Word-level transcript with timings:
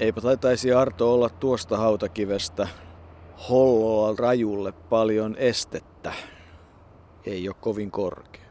Eipä 0.00 0.20
taitaisi 0.20 0.72
Arto 0.72 1.14
olla 1.14 1.28
tuosta 1.28 1.76
hautakivestä 1.76 2.68
Hollolla 3.48 4.14
rajulle 4.18 4.72
paljon 4.72 5.36
estettä. 5.38 6.12
Ei 7.26 7.48
ole 7.48 7.56
kovin 7.60 7.90
korkea. 7.90 8.48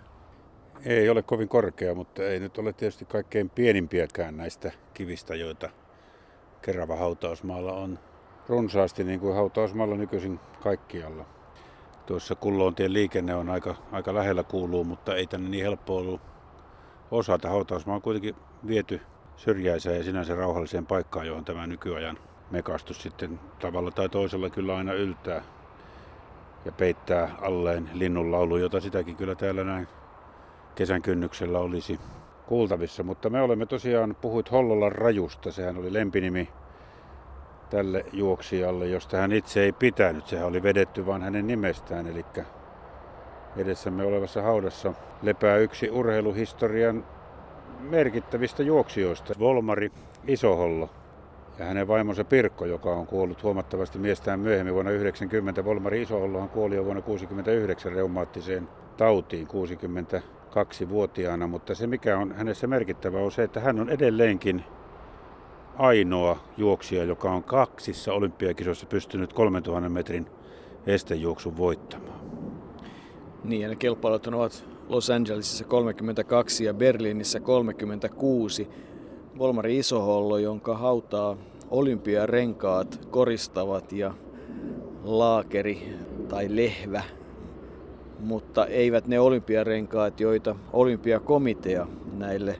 Ei 0.86 1.09
ole 1.09 1.21
kovin 1.21 1.49
korkea, 1.49 1.95
mutta 1.95 2.23
ei 2.23 2.39
nyt 2.39 2.57
ole 2.57 2.73
tietysti 2.73 3.05
kaikkein 3.05 3.49
pienimpiäkään 3.49 4.38
näistä 4.38 4.71
kivistä, 4.93 5.36
joita 5.36 5.70
Kerava 6.61 6.95
hautausmaalla 6.95 7.73
on 7.73 8.00
runsaasti, 8.48 9.04
niin 9.04 9.20
kuin 9.20 9.36
hautausmaalla 9.36 9.95
nykyisin 9.95 10.39
kaikkialla. 10.64 11.25
Tuossa 12.05 12.36
Kulloontien 12.36 12.93
liikenne 12.93 13.36
on 13.36 13.50
aika, 13.50 13.75
aika 13.91 14.14
lähellä 14.14 14.43
kuuluu, 14.43 14.84
mutta 14.84 15.16
ei 15.16 15.27
tänne 15.27 15.50
niin 15.50 15.64
helppo 15.64 15.98
ollut 15.98 16.21
osata. 17.11 17.50
Hautausmaa 17.50 17.95
on 17.95 18.02
kuitenkin 18.02 18.35
viety 18.67 19.02
syrjäiseen 19.38 19.98
ja 19.98 20.04
sinänsä 20.04 20.36
rauhalliseen 20.36 20.86
paikkaan, 20.86 21.27
johon 21.27 21.46
tämä 21.46 21.68
nykyajan 21.68 22.18
mekastus 22.52 23.02
sitten 23.02 23.40
tavalla 23.60 23.91
tai 23.91 24.10
toisella 24.10 24.50
kyllä 24.50 24.77
aina 24.77 24.94
yltää 24.94 25.41
ja 26.66 26.72
peittää 26.72 27.36
alleen 27.41 27.90
linnunlaulu, 27.94 28.58
jota 28.58 28.80
sitäkin 28.80 29.16
kyllä 29.16 29.36
täällä 29.36 29.63
näin 29.63 29.88
kesän 30.76 31.02
kynnyksellä 31.02 31.60
olisi 31.60 32.00
kuultavissa. 32.46 33.04
Mutta 33.04 33.30
me 33.30 33.41
olemme 33.41 33.66
tosiaan 33.66 34.16
puhuit 34.22 34.52
Hollolan 34.52 34.91
rajusta, 34.91 35.52
sehän 35.52 35.77
oli 35.77 35.94
lempinimi 35.94 36.49
tälle 37.70 38.05
juoksijalle, 38.13 38.88
josta 38.88 39.18
hän 39.18 39.32
itse 39.32 39.63
ei 39.63 39.72
pitänyt. 39.72 40.27
Sehän 40.27 40.48
oli 40.48 40.63
vedetty 40.63 41.05
vain 41.05 41.22
hänen 41.22 41.48
nimestään, 41.48 42.08
eli 42.08 42.26
edessämme 43.58 44.05
olevassa 44.05 44.41
haudassa 44.41 44.94
lepää 45.22 45.58
yksi 45.58 45.90
urheiluhistorian 45.90 47.05
merkittävistä 47.80 48.63
juoksijoista, 48.63 49.34
Volmari 49.40 49.91
Isohollo 50.27 50.90
ja 51.60 51.65
hänen 51.65 51.88
vaimonsa 51.88 52.24
Pirkko, 52.24 52.65
joka 52.65 52.93
on 52.93 53.07
kuollut 53.07 53.43
huomattavasti 53.43 53.99
miestään 53.99 54.40
myöhemmin 54.40 54.74
vuonna 54.74 54.91
1990. 54.91 55.65
Volmari 55.65 56.01
Isohollohan 56.01 56.49
kuoli 56.49 56.76
jo 56.76 56.85
vuonna 56.85 57.01
1969 57.01 57.91
reumaattiseen 57.91 58.70
tautiin 58.98 59.48
62-vuotiaana, 59.48 61.48
mutta 61.48 61.76
se 61.76 61.88
mikä 61.88 62.18
on 62.18 62.32
hänessä 62.32 62.68
merkittävä 62.68 63.20
on 63.20 63.32
se, 63.32 63.43
että 63.43 63.60
hän 63.60 63.79
on 63.79 63.90
edelleenkin 63.90 64.63
ainoa 65.78 66.38
juoksija, 66.57 67.03
joka 67.03 67.31
on 67.31 67.44
kaksissa 67.44 68.13
olympiakisoissa 68.13 68.85
pystynyt 68.85 69.34
3000 69.34 69.90
metrin 69.90 70.28
estejuoksun 70.88 71.57
voittamaan. 71.57 72.19
Niin, 73.44 73.62
ja 73.62 73.68
ne 73.68 73.75
kilpailut 73.75 74.28
ovat 74.28 74.76
Los 74.90 75.09
Angelesissa 75.09 75.66
32 75.66 76.63
ja 76.63 76.74
Berliinissä 76.74 77.40
36. 77.40 78.68
Volmari 79.38 79.78
Isohollo, 79.78 80.38
jonka 80.38 80.78
hautaa 80.78 81.38
olympiarenkaat 81.69 83.07
koristavat 83.12 83.91
ja 83.91 84.13
laakeri 85.03 85.94
tai 86.28 86.47
lehvä, 86.50 87.03
mutta 88.19 88.66
eivät 88.66 89.07
ne 89.07 89.19
olympiarenkaat, 89.19 90.19
joita 90.19 90.56
olympiakomitea 90.74 91.88
näille 92.13 92.59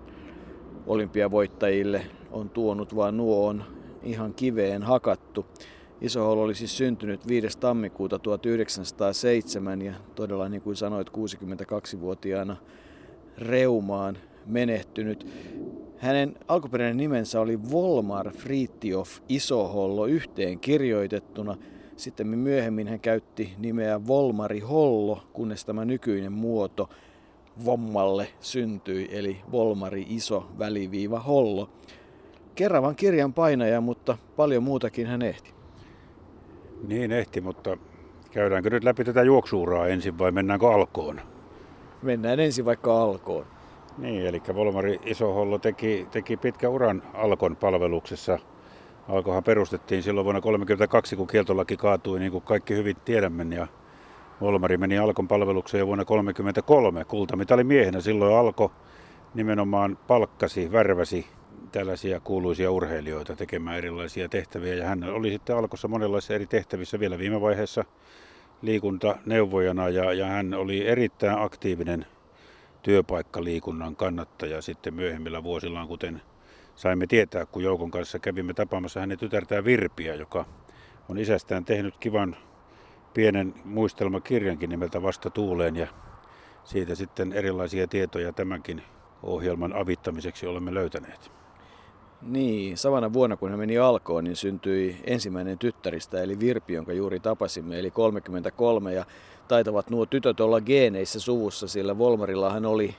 olympiavoittajille 0.88 2.02
on 2.32 2.50
tuonut, 2.50 2.96
vaan 2.96 3.18
nuo 3.18 3.48
on 3.48 3.64
ihan 4.04 4.34
kiveen 4.34 4.84
hakattu. 4.84 5.46
Isohollo 6.02 6.44
oli 6.44 6.56
siis 6.56 6.78
syntynyt 6.78 7.28
5. 7.28 7.60
tammikuuta 7.60 8.20
1907 8.20 9.82
ja 9.82 9.94
todella 10.16 10.50
niin 10.50 10.62
kuin 10.62 10.76
sanoit 10.76 11.10
62-vuotiaana 11.10 12.58
reumaan 13.38 14.18
menehtynyt. 14.46 15.28
Hänen 15.98 16.36
alkuperäinen 16.48 16.98
nimensä 16.98 17.42
oli 17.42 17.72
Volmar 17.72 18.32
Fritjof 18.32 19.20
Isohollo 19.30 20.06
yhteen 20.06 20.60
kirjoitettuna. 20.60 21.58
Sitten 21.96 22.28
myöhemmin 22.28 22.88
hän 22.88 23.00
käytti 23.00 23.54
nimeä 23.58 24.08
Volmari 24.08 24.60
Hollo, 24.60 25.24
kunnes 25.34 25.66
tämä 25.66 25.86
nykyinen 25.86 26.32
muoto 26.32 26.90
Vommalle 27.66 28.28
syntyi, 28.40 29.08
eli 29.12 29.38
Volmari 29.52 30.06
Iso 30.10 30.50
väliviiva 30.60 31.20
Hollo. 31.20 31.70
Keravan 32.56 32.96
kirjan 32.96 33.34
painaja, 33.34 33.82
mutta 33.82 34.18
paljon 34.36 34.64
muutakin 34.64 35.08
hän 35.08 35.22
ehti. 35.22 35.57
Niin 36.84 37.12
ehti, 37.12 37.42
mutta 37.42 37.78
käydäänkö 38.32 38.70
nyt 38.70 38.84
läpi 38.84 39.04
tätä 39.04 39.24
juoksuuraa 39.24 39.88
ensin 39.88 40.18
vai 40.18 40.32
mennäänkö 40.32 40.68
alkoon? 40.68 41.22
Mennään 42.02 42.40
ensin 42.40 42.66
vaikka 42.66 43.02
alkoon. 43.02 43.46
Niin, 43.98 44.26
eli 44.26 44.42
Volmari 44.56 45.00
Isohollo 45.06 45.58
teki, 45.58 46.08
teki 46.12 46.38
pitkä 46.38 46.70
uran 46.70 47.04
Alkon 47.14 47.56
palveluksessa. 47.56 48.40
Alkohan 49.08 49.44
perustettiin 49.44 50.04
silloin 50.04 50.26
vuonna 50.26 50.42
1932, 50.42 51.16
kun 51.16 51.28
kieltolaki 51.28 51.78
kaatui, 51.78 52.20
niin 52.20 52.32
kuin 52.32 52.44
kaikki 52.44 52.76
hyvin 52.76 52.96
tiedämme. 53.06 53.56
Ja 53.56 53.68
Volmari 54.42 54.78
meni 54.78 54.98
Alkon 54.98 55.28
palvelukseen 55.28 55.80
jo 55.80 55.88
vuonna 55.88 56.06
1933 56.06 57.06
kultamitali 57.06 57.64
miehenä. 57.64 58.02
Silloin 58.02 58.36
Alko 58.36 58.72
nimenomaan 59.34 59.98
palkkasi, 60.08 60.72
värväsi 60.72 61.28
tällaisia 61.72 62.20
kuuluisia 62.20 62.72
urheilijoita 62.72 63.36
tekemään 63.36 63.78
erilaisia 63.78 64.30
tehtäviä. 64.30 64.74
Ja 64.74 64.86
hän 64.86 65.04
oli 65.04 65.30
sitten 65.30 65.58
alkossa 65.58 65.88
monenlaisissa 65.88 66.34
eri 66.34 66.48
tehtävissä 66.48 67.00
vielä 67.00 67.18
viime 67.18 67.42
vaiheessa 67.42 67.86
liikuntaneuvojana 68.62 69.90
ja, 69.90 70.14
ja 70.14 70.26
hän 70.26 70.54
oli 70.54 70.88
erittäin 70.88 71.40
aktiivinen 71.40 72.06
työpaikkaliikunnan 72.82 73.96
kannattaja 73.96 74.62
sitten 74.62 74.94
myöhemmillä 74.94 75.44
vuosillaan, 75.44 75.88
kuten 75.88 76.22
saimme 76.76 77.08
tietää, 77.08 77.46
kun 77.46 77.64
Joukon 77.64 77.92
kanssa 77.92 78.20
kävimme 78.20 78.54
tapaamassa 78.54 79.00
hänen 79.00 79.20
tytärtään 79.20 79.66
Virpiä, 79.66 80.16
joka 80.16 80.46
on 81.10 81.18
isästään 81.18 81.66
tehnyt 81.66 81.98
kivan 81.98 82.36
pienen 83.14 83.54
muistelmakirjankin 83.66 84.70
nimeltä 84.70 85.02
Vasta 85.02 85.30
tuuleen 85.30 85.76
ja 85.76 85.88
siitä 86.64 86.96
sitten 86.96 87.34
erilaisia 87.34 87.88
tietoja 87.88 88.34
tämänkin 88.34 88.84
ohjelman 89.24 89.74
avittamiseksi 89.74 90.48
olemme 90.48 90.74
löytäneet. 90.74 91.32
Niin, 92.22 92.78
samana 92.78 93.14
vuonna 93.14 93.38
kun 93.38 93.50
hän 93.50 93.60
meni 93.60 93.78
alkoon, 93.78 94.24
niin 94.24 94.36
syntyi 94.36 95.02
ensimmäinen 95.04 95.58
tyttäristä, 95.58 96.22
eli 96.22 96.40
Virpi, 96.40 96.74
jonka 96.74 96.94
juuri 96.94 97.20
tapasimme, 97.20 97.80
eli 97.80 97.92
33. 97.92 98.94
Ja 98.94 99.06
taitavat 99.48 99.90
nuo 99.90 100.06
tytöt 100.06 100.40
olla 100.40 100.62
geeneissä 100.62 101.20
suvussa, 101.20 101.68
sillä 101.68 101.98
Volmarillahan 101.98 102.66
oli 102.66 102.96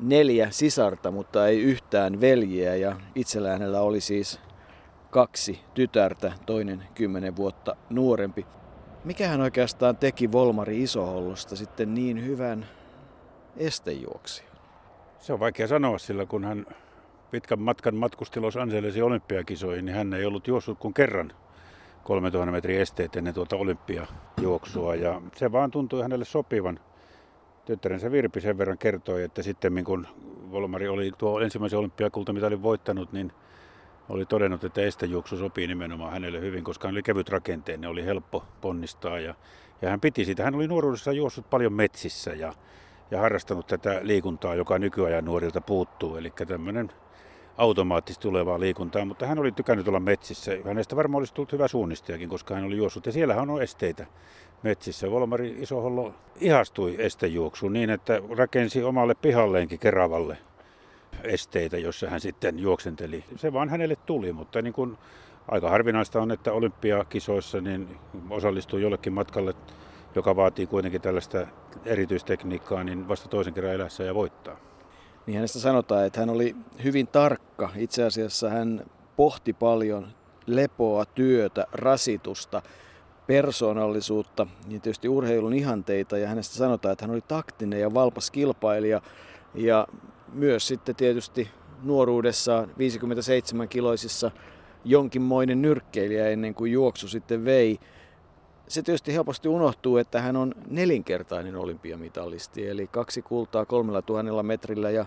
neljä 0.00 0.50
sisarta, 0.50 1.10
mutta 1.10 1.46
ei 1.46 1.62
yhtään 1.62 2.20
veljeä. 2.20 2.76
Ja 2.76 2.96
itsellään 3.14 3.60
hänellä 3.60 3.80
oli 3.80 4.00
siis 4.00 4.40
kaksi 5.10 5.60
tytärtä, 5.74 6.32
toinen 6.46 6.84
kymmenen 6.94 7.36
vuotta 7.36 7.76
nuorempi. 7.90 8.46
Mikä 9.04 9.28
hän 9.28 9.40
oikeastaan 9.40 9.96
teki 9.96 10.32
Volmari 10.32 10.82
Isohollosta 10.82 11.56
sitten 11.56 11.94
niin 11.94 12.26
hyvän 12.26 12.66
estejuoksijan? 13.56 14.52
Se 15.18 15.32
on 15.32 15.40
vaikea 15.40 15.66
sanoa, 15.66 15.98
sillä 15.98 16.26
kun 16.26 16.44
hän 16.44 16.66
pitkän 17.30 17.60
matkan 17.60 17.94
matkusti 17.94 18.40
Los 18.40 18.56
Angelesin 18.56 19.04
olympiakisoihin, 19.04 19.84
niin 19.84 19.96
hän 19.96 20.14
ei 20.14 20.24
ollut 20.24 20.48
juossut 20.48 20.78
kuin 20.78 20.94
kerran 20.94 21.32
3000 22.04 22.52
metrin 22.52 22.80
esteet 22.80 23.16
ennen 23.16 23.34
tuota 23.34 23.56
olympiajuoksua. 23.56 24.94
Ja 24.94 25.22
se 25.36 25.52
vaan 25.52 25.70
tuntui 25.70 26.02
hänelle 26.02 26.24
sopivan. 26.24 26.80
Tyttärensä 27.64 28.12
Virpi 28.12 28.40
sen 28.40 28.58
verran 28.58 28.78
kertoi, 28.78 29.22
että 29.22 29.42
sitten 29.42 29.84
kun 29.84 30.06
Volmari 30.50 30.88
oli 30.88 31.12
tuo 31.18 31.40
ensimmäisen 31.40 31.78
olympiakultamitalin 31.78 32.62
voittanut, 32.62 33.12
niin 33.12 33.32
oli 34.08 34.26
todennut, 34.26 34.64
että 34.64 34.80
estejuoksu 34.80 35.36
sopii 35.36 35.66
nimenomaan 35.66 36.12
hänelle 36.12 36.40
hyvin, 36.40 36.64
koska 36.64 36.88
hän 36.88 36.94
oli 36.94 37.02
kevyt 37.02 37.28
rakenteen, 37.28 37.86
oli 37.86 38.04
helppo 38.04 38.44
ponnistaa 38.60 39.20
ja, 39.20 39.34
ja 39.82 39.90
hän 39.90 40.00
piti 40.00 40.24
sitä. 40.24 40.44
Hän 40.44 40.54
oli 40.54 40.68
nuoruudessa 40.68 41.12
juossut 41.12 41.50
paljon 41.50 41.72
metsissä 41.72 42.30
ja, 42.30 42.52
ja 43.10 43.20
harrastanut 43.20 43.66
tätä 43.66 44.00
liikuntaa, 44.02 44.54
joka 44.54 44.78
nykyajan 44.78 45.24
nuorilta 45.24 45.60
puuttuu. 45.60 46.16
Eli 46.16 46.32
tämmöinen 46.48 46.90
automaattisesti 47.58 48.22
tulevaa 48.22 48.60
liikuntaa, 48.60 49.04
mutta 49.04 49.26
hän 49.26 49.38
oli 49.38 49.52
tykännyt 49.52 49.88
olla 49.88 50.00
metsissä. 50.00 50.52
Hänestä 50.64 50.96
varmaan 50.96 51.20
olisi 51.20 51.34
tullut 51.34 51.52
hyvä 51.52 51.68
suunnistajakin, 51.68 52.28
koska 52.28 52.54
hän 52.54 52.64
oli 52.64 52.76
juossut. 52.76 53.06
Ja 53.06 53.12
siellähän 53.12 53.50
on 53.50 53.62
esteitä 53.62 54.06
metsissä. 54.62 55.10
Volmari 55.10 55.56
Isohollo 55.58 56.14
ihastui 56.40 56.94
estejuoksuun 56.98 57.72
niin, 57.72 57.90
että 57.90 58.22
rakensi 58.36 58.82
omalle 58.82 59.14
pihalleenkin 59.14 59.78
Keravalle 59.78 60.38
esteitä, 61.24 61.78
jossa 61.78 62.10
hän 62.10 62.20
sitten 62.20 62.58
juoksenteli. 62.58 63.24
Se 63.36 63.52
vaan 63.52 63.68
hänelle 63.68 63.96
tuli, 63.96 64.32
mutta 64.32 64.62
niin 64.62 64.72
kuin 64.72 64.96
aika 65.48 65.70
harvinaista 65.70 66.22
on, 66.22 66.30
että 66.30 66.52
olympiakisoissa 66.52 67.60
niin 67.60 67.88
osallistuu 68.30 68.78
jollekin 68.78 69.12
matkalle, 69.12 69.54
joka 70.14 70.36
vaatii 70.36 70.66
kuitenkin 70.66 71.00
tällaista 71.00 71.46
erityistekniikkaa, 71.84 72.84
niin 72.84 73.08
vasta 73.08 73.28
toisen 73.28 73.54
kerran 73.54 73.74
elässä 73.74 74.04
ja 74.04 74.14
voittaa 74.14 74.67
niin 75.28 75.36
hänestä 75.36 75.58
sanotaan, 75.58 76.06
että 76.06 76.20
hän 76.20 76.30
oli 76.30 76.56
hyvin 76.84 77.06
tarkka. 77.06 77.70
Itse 77.76 78.04
asiassa 78.04 78.50
hän 78.50 78.84
pohti 79.16 79.52
paljon 79.52 80.08
lepoa, 80.46 81.04
työtä, 81.04 81.66
rasitusta, 81.72 82.62
persoonallisuutta, 83.26 84.46
niin 84.66 84.80
tietysti 84.80 85.08
urheilun 85.08 85.54
ihanteita. 85.54 86.18
Ja 86.18 86.28
hänestä 86.28 86.54
sanotaan, 86.54 86.92
että 86.92 87.04
hän 87.04 87.12
oli 87.12 87.20
taktinen 87.28 87.80
ja 87.80 87.94
valpas 87.94 88.30
kilpailija. 88.30 89.02
Ja 89.54 89.86
myös 90.32 90.68
sitten 90.68 90.96
tietysti 90.96 91.48
nuoruudessaan 91.82 92.70
57 92.78 93.68
kiloisissa 93.68 94.30
jonkinmoinen 94.84 95.62
nyrkkeilijä 95.62 96.28
ennen 96.28 96.54
kuin 96.54 96.72
juoksu 96.72 97.08
sitten 97.08 97.44
vei. 97.44 97.78
Se 98.68 98.82
tietysti 98.82 99.14
helposti 99.14 99.48
unohtuu, 99.48 99.96
että 99.96 100.20
hän 100.20 100.36
on 100.36 100.54
nelinkertainen 100.70 101.56
olympiamitalisti, 101.56 102.68
eli 102.68 102.86
kaksi 102.86 103.22
kultaa 103.22 103.66
kolmella 103.66 104.02
tuhannella 104.02 104.42
metrillä. 104.42 104.90
Ja 104.90 105.06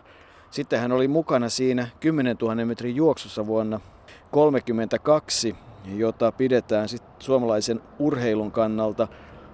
sitten 0.49 0.79
hän 0.79 0.91
oli 0.91 1.07
mukana 1.07 1.49
siinä 1.49 1.87
10 1.99 2.37
000 2.41 2.55
metrin 2.65 2.95
juoksussa 2.95 3.47
vuonna 3.47 3.79
1932, 3.79 5.55
jota 5.95 6.31
pidetään 6.31 6.89
sit 6.89 7.03
suomalaisen 7.19 7.81
urheilun 7.99 8.51
kannalta 8.51 9.07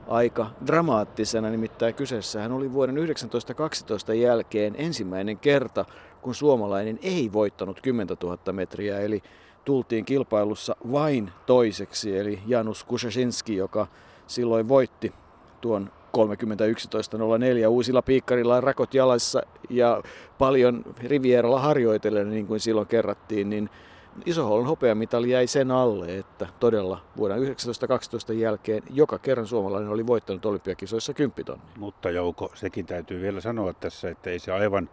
aika 0.08 0.50
dramaattisena, 0.66 1.50
nimittäin 1.50 1.96
kyseessä 1.96 2.42
hän 2.42 2.52
oli 2.52 2.74
vuoden 2.74 2.96
1912 2.96 4.14
jälkeen 4.14 4.76
ensimmäinen 4.78 5.38
kerta, 5.38 5.86
kun 6.22 6.36
suomalainen 6.36 7.00
ei 7.02 7.34
voittanut 7.34 7.82
10 7.82 8.18
000 8.24 8.54
metriä, 8.54 9.00
eli 9.00 9.24
tultiin 9.68 10.06
kilpailussa 10.06 10.76
vain 10.92 11.32
toiseksi, 11.46 12.18
eli 12.18 12.40
Janus 12.46 12.84
Kushasinski, 12.84 13.56
joka 13.56 13.88
silloin 14.28 14.68
voitti 14.68 15.14
tuon 15.62 15.90
30.11.04 16.18 17.68
uusilla 17.68 18.02
piikkarilla 18.02 18.62
rakot 18.62 18.94
jalassa 18.94 19.42
ja 19.70 20.04
paljon 20.38 20.84
Rivieralla 21.00 21.60
harjoitellen, 21.60 22.30
niin 22.30 22.48
kuin 22.48 22.60
silloin 22.60 22.88
kerrattiin, 22.88 23.50
niin 23.50 23.70
Isohollon 24.26 24.68
hopeamitali 24.68 25.30
jäi 25.30 25.48
sen 25.48 25.72
alle, 25.72 26.18
että 26.18 26.48
todella 26.60 27.00
vuonna 27.18 27.36
1912 27.36 28.34
jälkeen 28.34 28.84
joka 28.94 29.20
kerran 29.20 29.48
suomalainen 29.48 29.92
oli 29.92 30.08
voittanut 30.08 30.46
olympiakisoissa 30.46 31.14
10 31.14 31.46
tonni. 31.46 31.64
Mutta 31.78 32.10
Jouko, 32.10 32.52
sekin 32.54 32.86
täytyy 32.86 33.22
vielä 33.22 33.42
sanoa 33.42 33.74
tässä, 33.74 34.10
että 34.10 34.30
ei 34.30 34.40
se 34.40 34.52
aivan 34.52 34.90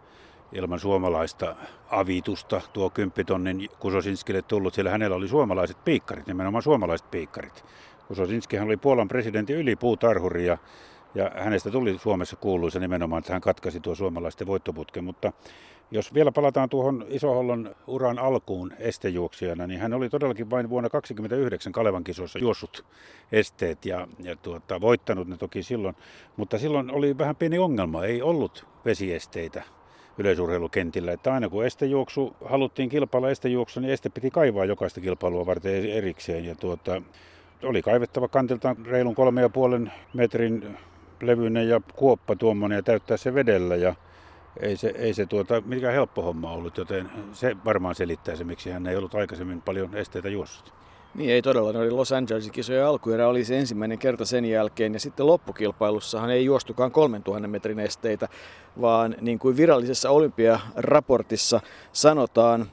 ilman 0.51 0.79
suomalaista 0.79 1.55
avitusta 1.89 2.61
tuo 2.73 2.89
10 2.89 3.25
tonnin 3.25 3.69
Kusosinskille 3.79 4.41
tullut, 4.41 4.73
sillä 4.73 4.89
hänellä 4.89 5.15
oli 5.15 5.27
suomalaiset 5.27 5.77
piikkarit, 5.85 6.27
nimenomaan 6.27 6.63
suomalaiset 6.63 7.11
piikkarit. 7.11 7.65
Kusosinskihan 8.07 8.67
oli 8.67 8.77
Puolan 8.77 9.07
presidentin 9.07 9.55
ylipuutarhuri 9.55 10.45
ja 10.45 10.57
ja 11.15 11.31
hänestä 11.35 11.71
tuli 11.71 11.97
Suomessa 11.97 12.35
kuuluisa 12.35 12.79
nimenomaan, 12.79 13.19
että 13.19 13.33
hän 13.33 13.41
katkasi 13.41 13.79
tuo 13.79 13.95
suomalaisten 13.95 14.47
voittoputken. 14.47 15.03
Mutta 15.03 15.33
jos 15.91 16.13
vielä 16.13 16.31
palataan 16.31 16.69
tuohon 16.69 17.05
Isohollon 17.09 17.75
uran 17.87 18.19
alkuun 18.19 18.73
estejuoksijana, 18.79 19.67
niin 19.67 19.79
hän 19.79 19.93
oli 19.93 20.09
todellakin 20.09 20.49
vain 20.49 20.69
vuonna 20.69 20.89
1929 20.89 21.73
Kalevan 21.73 22.03
kisossa 22.03 22.39
juossut 22.39 22.85
esteet 23.31 23.85
ja, 23.85 24.07
ja 24.19 24.35
tuota, 24.35 24.81
voittanut 24.81 25.27
ne 25.27 25.37
toki 25.37 25.63
silloin. 25.63 25.95
Mutta 26.37 26.57
silloin 26.57 26.91
oli 26.91 27.17
vähän 27.17 27.35
pieni 27.35 27.59
ongelma, 27.59 28.05
ei 28.05 28.21
ollut 28.21 28.65
vesiesteitä 28.85 29.63
yleisurheilukentillä. 30.17 31.11
Että 31.11 31.33
aina 31.33 31.49
kun 31.49 31.65
estejuoksu 31.65 32.35
haluttiin 32.45 32.89
kilpailla 32.89 33.29
estejuoksu, 33.29 33.79
niin 33.79 33.93
este 33.93 34.09
piti 34.09 34.31
kaivaa 34.31 34.65
jokaista 34.65 35.01
kilpailua 35.01 35.45
varten 35.45 35.89
erikseen. 35.89 36.45
Ja 36.45 36.55
tuota, 36.55 37.01
oli 37.63 37.81
kaivettava 37.81 38.27
kantiltaan 38.27 38.85
reilun 38.85 39.15
kolme 39.15 39.41
ja 39.41 39.49
puolen 39.49 39.91
metrin 40.13 40.77
levyinen 41.21 41.69
ja 41.69 41.81
kuoppa 41.95 42.35
tuommoinen 42.35 42.75
ja 42.75 42.83
täyttää 42.83 43.17
se 43.17 43.33
vedellä 43.33 43.75
ja 43.75 43.95
ei 44.59 44.77
se, 44.77 44.93
ei 44.95 45.13
se 45.13 45.25
tuota, 45.25 45.61
mikään 45.65 45.93
helppo 45.93 46.21
homma 46.21 46.51
ollut, 46.51 46.77
joten 46.77 47.09
se 47.33 47.55
varmaan 47.65 47.95
selittää 47.95 48.35
se, 48.35 48.43
miksi 48.43 48.69
hän 48.69 48.87
ei 48.87 48.95
ollut 48.95 49.15
aikaisemmin 49.15 49.61
paljon 49.61 49.95
esteitä 49.95 50.29
juossut. 50.29 50.73
Niin 51.15 51.29
ei 51.29 51.41
todella, 51.41 51.73
ne 51.73 51.79
oli 51.79 51.91
Los 51.91 52.11
Angelesin 52.11 52.51
kisojen 52.51 52.85
alkuerä 52.85 53.27
oli 53.27 53.45
se 53.45 53.59
ensimmäinen 53.59 53.99
kerta 53.99 54.25
sen 54.25 54.45
jälkeen 54.45 54.93
ja 54.93 54.99
sitten 54.99 55.27
loppukilpailussahan 55.27 56.29
ei 56.29 56.45
juostukaan 56.45 56.91
3000 56.91 57.47
metrin 57.47 57.79
esteitä, 57.79 58.27
vaan 58.81 59.15
niin 59.21 59.39
kuin 59.39 59.57
virallisessa 59.57 60.09
olympiaraportissa 60.09 61.61
sanotaan, 61.93 62.65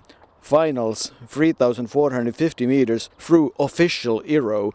finals 0.43 1.15
3450 1.35 2.67
meters 2.67 3.11
through 3.27 3.55
official 3.59 4.21
Euro. 4.25 4.71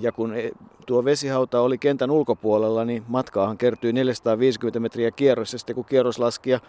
Ja 0.00 0.12
kun 0.12 0.34
e, 0.34 0.50
tuo 0.86 1.04
vesihauta 1.04 1.60
oli 1.60 1.78
kentän 1.78 2.10
ulkopuolella, 2.10 2.84
niin 2.84 3.04
matkaahan 3.08 3.58
kertyi 3.58 3.92
450 3.92 4.80
metriä 4.80 5.10
kierros. 5.10 5.52
Ja 5.52 5.58
sitten 5.58 5.74
kun 5.74 5.84
kierroslaskija 5.84 6.60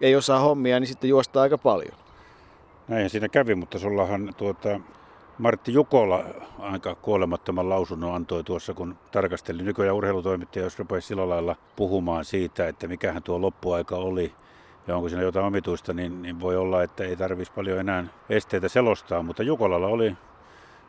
ei 0.00 0.16
osaa 0.16 0.38
hommia, 0.38 0.80
niin 0.80 0.88
sitten 0.88 1.10
juostaa 1.10 1.42
aika 1.42 1.58
paljon. 1.58 1.94
Näin 2.88 3.10
siinä 3.10 3.28
kävi, 3.28 3.54
mutta 3.54 3.78
sullahan 3.78 4.34
tuota, 4.36 4.80
Martti 5.38 5.72
Jukola 5.72 6.24
aika 6.58 6.94
kuolemattoman 6.94 7.68
lausunnon 7.68 8.14
antoi 8.14 8.44
tuossa, 8.44 8.74
kun 8.74 8.96
tarkasteli 9.12 9.62
nykyään 9.62 9.96
urheilutoimittaja, 9.96 10.64
jos 10.64 10.78
rupesi 10.78 11.06
sillä 11.06 11.28
lailla 11.28 11.56
puhumaan 11.76 12.24
siitä, 12.24 12.68
että 12.68 12.88
mikähän 12.88 13.22
tuo 13.22 13.40
loppuaika 13.40 13.96
oli 13.96 14.32
ja 14.86 14.96
onko 14.96 15.08
siinä 15.08 15.22
jotain 15.22 15.46
omituista, 15.46 15.92
niin, 15.92 16.22
niin 16.22 16.40
voi 16.40 16.56
olla, 16.56 16.82
että 16.82 17.04
ei 17.04 17.16
tarvitsisi 17.16 17.52
paljon 17.52 17.78
enää 17.78 18.04
esteitä 18.28 18.68
selostaa, 18.68 19.22
mutta 19.22 19.42
Jukolalla 19.42 19.86
oli, 19.86 20.16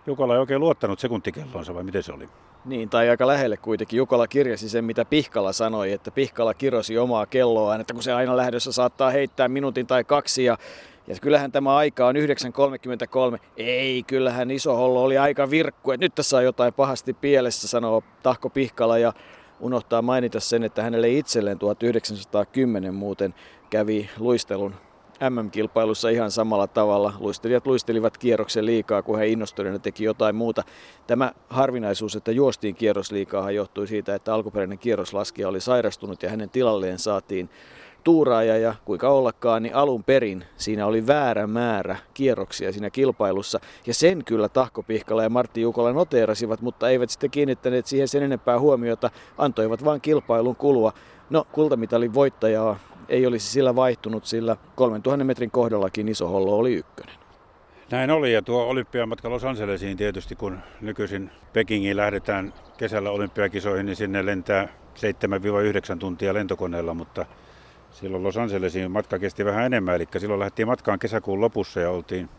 Jukola 0.07 0.33
ei 0.33 0.39
oikein 0.39 0.59
luottanut 0.59 0.99
sekuntikellonsa 0.99 1.73
vai 1.73 1.83
miten 1.83 2.03
se 2.03 2.13
oli? 2.13 2.29
Niin, 2.65 2.89
tai 2.89 3.09
aika 3.09 3.27
lähelle 3.27 3.57
kuitenkin. 3.57 3.97
Jukola 3.97 4.27
kirjasi 4.27 4.69
sen, 4.69 4.85
mitä 4.85 5.05
Pihkala 5.05 5.53
sanoi, 5.53 5.91
että 5.91 6.11
Pihkala 6.11 6.53
kirosi 6.53 6.97
omaa 6.97 7.25
kelloaan, 7.25 7.81
että 7.81 7.93
kun 7.93 8.03
se 8.03 8.13
aina 8.13 8.37
lähdössä 8.37 8.71
saattaa 8.71 9.09
heittää 9.09 9.47
minuutin 9.47 9.87
tai 9.87 10.03
kaksi 10.03 10.43
ja 10.43 10.57
ja 11.07 11.15
kyllähän 11.21 11.51
tämä 11.51 11.75
aika 11.75 12.07
on 12.07 12.15
9.33. 12.15 13.39
Ei, 13.57 14.03
kyllähän 14.03 14.51
iso 14.51 14.75
hollo 14.75 15.03
oli 15.03 15.17
aika 15.17 15.49
virkku, 15.49 15.91
että 15.91 16.05
nyt 16.05 16.15
tässä 16.15 16.37
on 16.37 16.43
jotain 16.43 16.73
pahasti 16.73 17.13
pielessä, 17.13 17.67
sanoo 17.67 18.03
Tahko 18.23 18.49
Pihkala. 18.49 18.97
Ja 18.97 19.13
unohtaa 19.59 20.01
mainita 20.01 20.39
sen, 20.39 20.63
että 20.63 20.83
hänelle 20.83 21.09
itselleen 21.09 21.59
1910 21.59 22.93
muuten 22.93 23.33
kävi 23.69 24.09
luistelun 24.19 24.75
MM-kilpailussa 25.29 26.09
ihan 26.09 26.31
samalla 26.31 26.67
tavalla. 26.67 27.13
Luistelijat 27.19 27.67
luistelivat 27.67 28.17
kierroksen 28.17 28.65
liikaa, 28.65 29.01
kun 29.01 29.17
he 29.17 29.27
innostuneena 29.27 29.79
teki 29.79 30.03
jotain 30.03 30.35
muuta. 30.35 30.63
Tämä 31.07 31.31
harvinaisuus, 31.49 32.15
että 32.15 32.31
juostiin 32.31 32.75
kierrosliikaa, 32.75 33.51
johtui 33.51 33.87
siitä, 33.87 34.15
että 34.15 34.33
alkuperäinen 34.33 34.79
kierroslaskija 34.79 35.47
oli 35.47 35.61
sairastunut 35.61 36.23
ja 36.23 36.29
hänen 36.29 36.49
tilalleen 36.49 36.99
saatiin 36.99 37.49
tuuraaja 38.03 38.57
ja 38.57 38.75
kuinka 38.85 39.09
ollakaan, 39.09 39.63
niin 39.63 39.75
alun 39.75 40.03
perin 40.03 40.45
siinä 40.57 40.85
oli 40.85 41.07
väärä 41.07 41.47
määrä 41.47 41.97
kierroksia 42.13 42.71
siinä 42.71 42.89
kilpailussa. 42.89 43.59
Ja 43.87 43.93
sen 43.93 44.25
kyllä 44.25 44.49
Tahko 44.49 44.83
Pihkala 44.83 45.23
ja 45.23 45.29
Martti 45.29 45.61
Jukola 45.61 45.93
noteerasivat, 45.93 46.61
mutta 46.61 46.89
eivät 46.89 47.09
sitten 47.09 47.31
kiinnittäneet 47.31 47.85
siihen 47.85 48.07
sen 48.07 48.23
enempää 48.23 48.59
huomiota, 48.59 49.09
antoivat 49.37 49.85
vain 49.85 50.01
kilpailun 50.01 50.55
kulua. 50.55 50.93
No, 51.29 51.47
kultamitalin 51.51 52.13
voittajaa 52.13 52.79
ei 53.09 53.25
olisi 53.25 53.47
sillä 53.47 53.75
vaihtunut, 53.75 54.25
sillä 54.25 54.57
3000 54.75 55.23
metrin 55.23 55.51
kohdallakin 55.51 56.07
iso 56.07 56.27
hollo 56.27 56.57
oli 56.57 56.73
ykkönen. 56.73 57.15
Näin 57.91 58.11
oli 58.11 58.33
ja 58.33 58.41
tuo 58.41 58.63
olympiamatka 58.63 59.29
Los 59.29 59.43
Angelesiin 59.43 59.97
tietysti, 59.97 60.35
kun 60.35 60.59
nykyisin 60.81 61.31
Pekingiin 61.53 61.97
lähdetään 61.97 62.53
kesällä 62.77 63.11
olympiakisoihin, 63.11 63.85
niin 63.85 63.95
sinne 63.95 64.25
lentää 64.25 64.67
7-9 65.95 65.97
tuntia 65.99 66.33
lentokoneella, 66.33 66.93
mutta 66.93 67.25
Silloin 67.93 68.23
Los 68.23 68.37
Angelesiin 68.37 68.91
matka 68.91 69.19
kesti 69.19 69.45
vähän 69.45 69.65
enemmän, 69.65 69.95
eli 69.95 70.07
silloin 70.17 70.39
lähdettiin 70.39 70.67
matkaan 70.67 70.99
kesäkuun 70.99 71.41
lopussa 71.41 71.79
ja 71.79 71.89
oltiin 71.89 72.29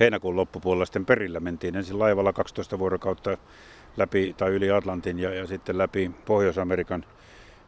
heinäkuun 0.00 0.36
loppupuolella 0.36 0.84
sitten 0.84 1.06
perillä. 1.06 1.40
Mentiin 1.40 1.76
ensin 1.76 1.98
laivalla 1.98 2.32
12 2.32 2.78
vuorokautta 2.78 3.36
läpi 3.96 4.34
tai 4.38 4.50
yli 4.50 4.70
Atlantin 4.70 5.18
ja, 5.18 5.34
ja 5.34 5.46
sitten 5.46 5.78
läpi 5.78 6.10
Pohjois-Amerikan. 6.24 7.04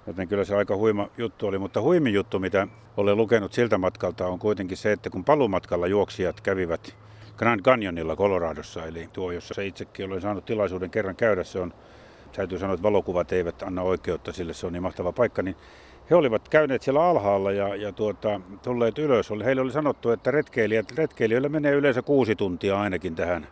Joten 0.06 0.28
kyllä 0.28 0.44
se 0.44 0.56
aika 0.56 0.76
huima 0.76 1.08
juttu 1.18 1.46
oli, 1.46 1.58
mutta 1.58 1.80
huimin 1.80 2.14
juttu, 2.14 2.38
mitä 2.38 2.68
olen 2.96 3.16
lukenut 3.16 3.52
siltä 3.52 3.78
matkalta, 3.78 4.26
on 4.26 4.38
kuitenkin 4.38 4.76
se, 4.76 4.92
että 4.92 5.10
kun 5.10 5.24
palumatkalla 5.24 5.86
juoksijat 5.86 6.40
kävivät 6.40 6.96
Grand 7.36 7.60
Canyonilla 7.60 8.16
Coloradossa, 8.16 8.86
eli 8.86 9.08
tuo, 9.12 9.32
jossa 9.32 9.54
se 9.54 9.66
itsekin 9.66 10.06
olen 10.06 10.20
saanut 10.20 10.44
tilaisuuden 10.44 10.90
kerran 10.90 11.16
käydä, 11.16 11.44
se 11.44 11.60
on, 11.60 11.74
täytyy 12.36 12.58
sanoa, 12.58 12.74
että 12.74 12.82
valokuvat 12.82 13.32
eivät 13.32 13.62
anna 13.62 13.82
oikeutta 13.82 14.32
sille, 14.32 14.54
se 14.54 14.66
on 14.66 14.72
niin 14.72 14.82
mahtava 14.82 15.12
paikka, 15.12 15.42
niin 15.42 15.56
he 16.10 16.14
olivat 16.14 16.48
käyneet 16.48 16.82
siellä 16.82 17.04
alhaalla 17.04 17.52
ja, 17.52 17.76
ja 17.76 17.92
tuota, 17.92 18.40
tulleet 18.62 18.98
ylös. 18.98 19.30
Heille 19.44 19.62
oli 19.62 19.72
sanottu, 19.72 20.10
että 20.10 20.30
retkeilijät, 20.30 20.92
retkeilijöillä 20.92 21.48
menee 21.48 21.72
yleensä 21.72 22.02
kuusi 22.02 22.36
tuntia 22.36 22.80
ainakin 22.80 23.14
tähän 23.14 23.46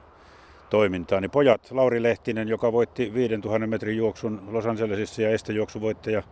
toimintaan. 0.70 1.22
Niin 1.22 1.30
pojat, 1.30 1.70
Lauri 1.70 2.02
Lehtinen, 2.02 2.48
joka 2.48 2.72
voitti 2.72 3.14
5000 3.14 3.66
metrin 3.66 3.96
juoksun 3.96 4.42
Los 4.50 4.66
Angelesissa 4.66 5.22
ja 5.22 5.30
estejuoksuvoittaja 5.30 6.22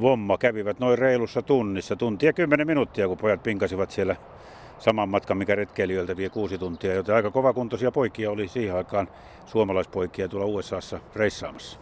Vomma 0.00 0.38
kävivät 0.38 0.78
noin 0.78 0.98
reilussa 0.98 1.42
tunnissa, 1.42 1.96
tuntia 1.96 2.32
10 2.32 2.66
minuuttia, 2.66 3.08
kun 3.08 3.18
pojat 3.18 3.42
pinkasivat 3.42 3.90
siellä 3.90 4.16
saman 4.78 5.08
matkan, 5.08 5.36
mikä 5.36 5.54
retkeilijöiltä 5.54 6.16
vie 6.16 6.28
kuusi 6.28 6.58
tuntia. 6.58 6.94
Joten 6.94 7.14
aika 7.14 7.30
kovakuntoisia 7.30 7.92
poikia 7.92 8.30
oli 8.30 8.48
siihen 8.48 8.76
aikaan 8.76 9.08
suomalaispoikia 9.46 10.28
tuolla 10.28 10.46
USAssa 10.46 11.00
reissaamassa. 11.14 11.81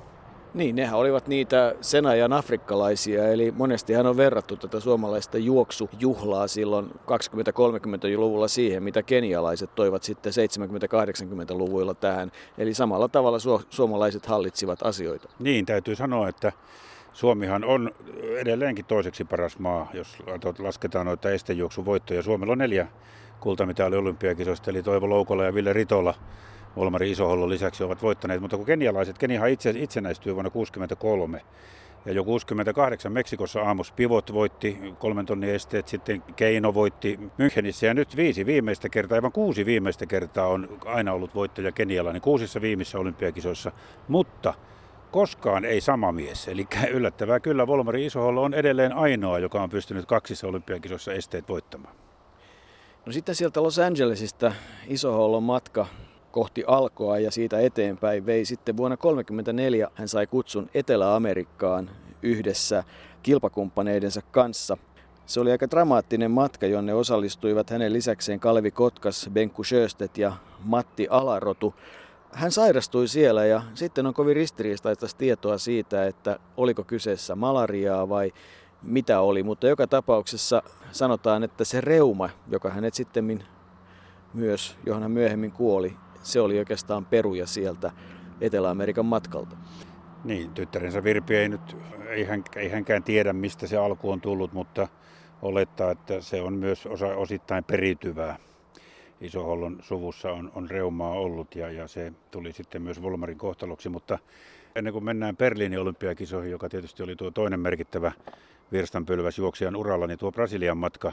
Niin, 0.54 0.76
nehän 0.76 0.98
olivat 0.98 1.28
niitä 1.28 1.74
sen 1.80 2.06
ajan 2.06 2.32
afrikkalaisia, 2.32 3.28
eli 3.28 3.50
monestihan 3.56 4.06
on 4.06 4.16
verrattu 4.16 4.56
tätä 4.56 4.80
suomalaista 4.80 5.38
juoksujuhlaa 5.38 6.48
silloin 6.48 6.90
20-30-luvulla 6.90 8.48
siihen, 8.48 8.82
mitä 8.82 9.02
kenialaiset 9.02 9.74
toivat 9.74 10.02
sitten 10.02 10.32
70-80-luvuilla 10.32 11.94
tähän. 11.94 12.32
Eli 12.58 12.74
samalla 12.74 13.08
tavalla 13.08 13.38
su- 13.38 13.66
suomalaiset 13.70 14.26
hallitsivat 14.26 14.86
asioita. 14.86 15.28
Niin, 15.38 15.66
täytyy 15.66 15.96
sanoa, 15.96 16.28
että 16.28 16.52
Suomihan 17.12 17.64
on 17.64 17.90
edelleenkin 18.36 18.84
toiseksi 18.84 19.24
paras 19.24 19.58
maa, 19.58 19.90
jos 19.94 20.16
lasketaan 20.58 21.06
noita 21.06 21.30
estejuoksuvoittoja. 21.30 22.22
Suomella 22.22 22.52
on 22.52 22.58
neljä 22.58 22.86
kultamitali 23.40 23.96
olympiakisoista, 23.96 24.70
eli 24.70 24.82
Toivo 24.82 25.08
Loukola 25.08 25.44
ja 25.44 25.54
Ville 25.54 25.72
Ritola 25.72 26.14
Volmari 26.76 27.10
Isohollo 27.10 27.48
lisäksi 27.48 27.84
ovat 27.84 28.02
voittaneet, 28.02 28.40
mutta 28.40 28.56
kun 28.56 28.66
kenialaiset, 28.66 29.18
Keniahan 29.18 29.50
itse, 29.50 29.70
itsenäistyi 29.76 30.34
vuonna 30.34 30.50
1963 30.50 31.42
ja 32.04 32.12
jo 32.12 32.24
68 32.24 33.12
Meksikossa 33.12 33.62
aamus 33.62 33.92
Pivot 33.92 34.32
voitti 34.32 34.78
kolmen 34.98 35.26
tonnin 35.26 35.50
esteet, 35.50 35.88
sitten 35.88 36.22
Keino 36.36 36.74
voitti 36.74 37.18
Münchenissä. 37.22 37.86
Ja 37.86 37.94
nyt 37.94 38.16
viisi 38.16 38.46
viimeistä 38.46 38.88
kertaa, 38.88 39.16
aivan 39.16 39.32
kuusi 39.32 39.66
viimeistä 39.66 40.06
kertaa 40.06 40.46
on 40.46 40.78
aina 40.84 41.12
ollut 41.12 41.34
voittaja 41.34 41.72
Kenialainen. 41.72 42.22
Kuusissa 42.22 42.60
viimeisissä 42.60 42.98
olympiakisoissa, 42.98 43.72
mutta 44.08 44.54
koskaan 45.10 45.64
ei 45.64 45.80
sama 45.80 46.12
mies. 46.12 46.48
Eli 46.48 46.66
yllättävää 46.96 47.40
kyllä 47.40 47.66
Volmari 47.66 48.06
Isohollo 48.06 48.42
on 48.42 48.54
edelleen 48.54 48.92
ainoa, 48.92 49.38
joka 49.38 49.62
on 49.62 49.70
pystynyt 49.70 50.06
kaksissa 50.06 50.46
olympiakisoissa 50.46 51.12
esteet 51.12 51.48
voittamaan. 51.48 51.94
No 53.06 53.12
sitten 53.12 53.34
sieltä 53.34 53.62
Los 53.62 53.78
Angelesista 53.78 54.52
Isohollon 54.86 55.42
matka 55.42 55.86
kohti 56.32 56.64
alkoa 56.66 57.18
ja 57.18 57.30
siitä 57.30 57.60
eteenpäin 57.60 58.26
vei 58.26 58.44
sitten 58.44 58.76
vuonna 58.76 58.96
1934 58.96 59.90
hän 59.94 60.08
sai 60.08 60.26
kutsun 60.26 60.70
Etelä-Amerikkaan 60.74 61.90
yhdessä 62.22 62.84
kilpakumppaneidensa 63.22 64.22
kanssa. 64.30 64.76
Se 65.26 65.40
oli 65.40 65.50
aika 65.50 65.70
dramaattinen 65.70 66.30
matka, 66.30 66.66
jonne 66.66 66.94
osallistuivat 66.94 67.70
hänen 67.70 67.92
lisäkseen 67.92 68.40
Kalevi 68.40 68.70
Kotkas, 68.70 69.30
Benku 69.32 69.64
Sjöstedt 69.64 70.18
ja 70.18 70.32
Matti 70.64 71.06
Alarotu. 71.10 71.74
Hän 72.32 72.52
sairastui 72.52 73.08
siellä 73.08 73.46
ja 73.46 73.62
sitten 73.74 74.06
on 74.06 74.14
kovin 74.14 74.36
ristiriistaista 74.36 75.06
tietoa 75.18 75.58
siitä, 75.58 76.06
että 76.06 76.38
oliko 76.56 76.84
kyseessä 76.84 77.34
malariaa 77.34 78.08
vai 78.08 78.32
mitä 78.82 79.20
oli, 79.20 79.42
mutta 79.42 79.66
joka 79.66 79.86
tapauksessa 79.86 80.62
sanotaan, 80.92 81.44
että 81.44 81.64
se 81.64 81.80
reuma, 81.80 82.30
joka 82.48 82.70
hänet 82.70 82.94
sitten 82.94 83.44
myös, 84.34 84.76
johon 84.86 85.02
hän 85.02 85.10
myöhemmin 85.10 85.52
kuoli, 85.52 85.96
se 86.22 86.40
oli 86.40 86.58
oikeastaan 86.58 87.04
peruja 87.04 87.46
sieltä 87.46 87.92
Etelä-Amerikan 88.40 89.06
matkalta. 89.06 89.56
Niin, 90.24 90.50
tyttärensä 90.50 91.04
Virpi 91.04 91.36
ei 91.36 91.48
nyt, 91.48 91.76
ei, 92.08 92.24
hän, 92.24 92.44
ei 92.56 92.68
hänkään 92.68 93.02
tiedä 93.02 93.32
mistä 93.32 93.66
se 93.66 93.76
alku 93.76 94.10
on 94.10 94.20
tullut, 94.20 94.52
mutta 94.52 94.88
olettaa, 95.42 95.90
että 95.90 96.20
se 96.20 96.42
on 96.42 96.52
myös 96.52 96.86
osa, 96.86 97.06
osittain 97.06 97.64
periytyvää. 97.64 98.36
Isohollon 99.20 99.78
suvussa 99.82 100.32
on, 100.32 100.52
on 100.54 100.70
reumaa 100.70 101.12
ollut 101.12 101.54
ja, 101.54 101.70
ja 101.70 101.88
se 101.88 102.12
tuli 102.30 102.52
sitten 102.52 102.82
myös 102.82 103.02
Volmarin 103.02 103.38
kohtaloksi, 103.38 103.88
mutta 103.88 104.18
ennen 104.74 104.92
kuin 104.92 105.04
mennään 105.04 105.36
Berliinin 105.36 105.80
olympiakisoihin, 105.80 106.50
joka 106.50 106.68
tietysti 106.68 107.02
oli 107.02 107.16
tuo 107.16 107.30
toinen 107.30 107.60
merkittävä 107.60 108.12
virstanpylväs 108.72 109.38
juoksijan 109.38 109.76
uralla, 109.76 110.06
niin 110.06 110.18
tuo 110.18 110.32
Brasilian 110.32 110.78
matka 110.78 111.12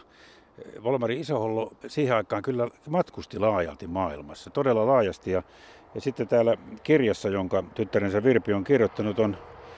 Volmari 0.84 1.20
Isohollo 1.20 1.72
siihen 1.88 2.16
aikaan 2.16 2.42
kyllä 2.42 2.68
matkusti 2.90 3.40
laajalti 3.40 3.88
maailmassa, 3.88 4.50
todella 4.50 4.88
laajasti. 4.88 5.32
Ja, 5.32 5.44
ja 5.96 6.02
sitten 6.02 6.28
täällä 6.28 6.58
kirjassa, 6.84 7.30
jonka 7.30 7.64
tyttärensä 7.76 8.24
Virpi 8.24 8.54
on 8.54 8.64
kirjoittanut, 8.64 9.20
on 9.20 9.38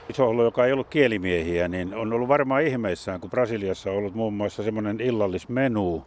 Isohollo, 0.10 0.44
joka 0.44 0.66
ei 0.66 0.74
ollut 0.74 0.88
kielimiehiä, 0.88 1.68
niin 1.68 1.94
on 1.94 2.14
ollut 2.14 2.28
varmaan 2.28 2.64
ihmeissään, 2.64 3.20
kun 3.20 3.30
Brasiliassa 3.30 3.92
on 3.92 3.98
ollut 3.98 4.16
muun 4.16 4.34
muassa 4.34 4.64
semmoinen 4.64 5.02
illallismenu, 5.02 6.06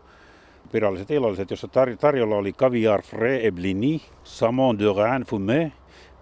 viralliset 0.72 1.10
illalliset, 1.10 1.50
jossa 1.50 1.66
tar- 1.66 1.96
tarjolla 1.96 2.36
oli 2.36 2.52
caviar 2.52 3.02
frais 3.02 3.40
et 3.44 3.54
blini, 3.54 4.02
samon 4.24 4.78
de 4.78 4.84
rein 4.84 5.22
fumé, 5.22 5.72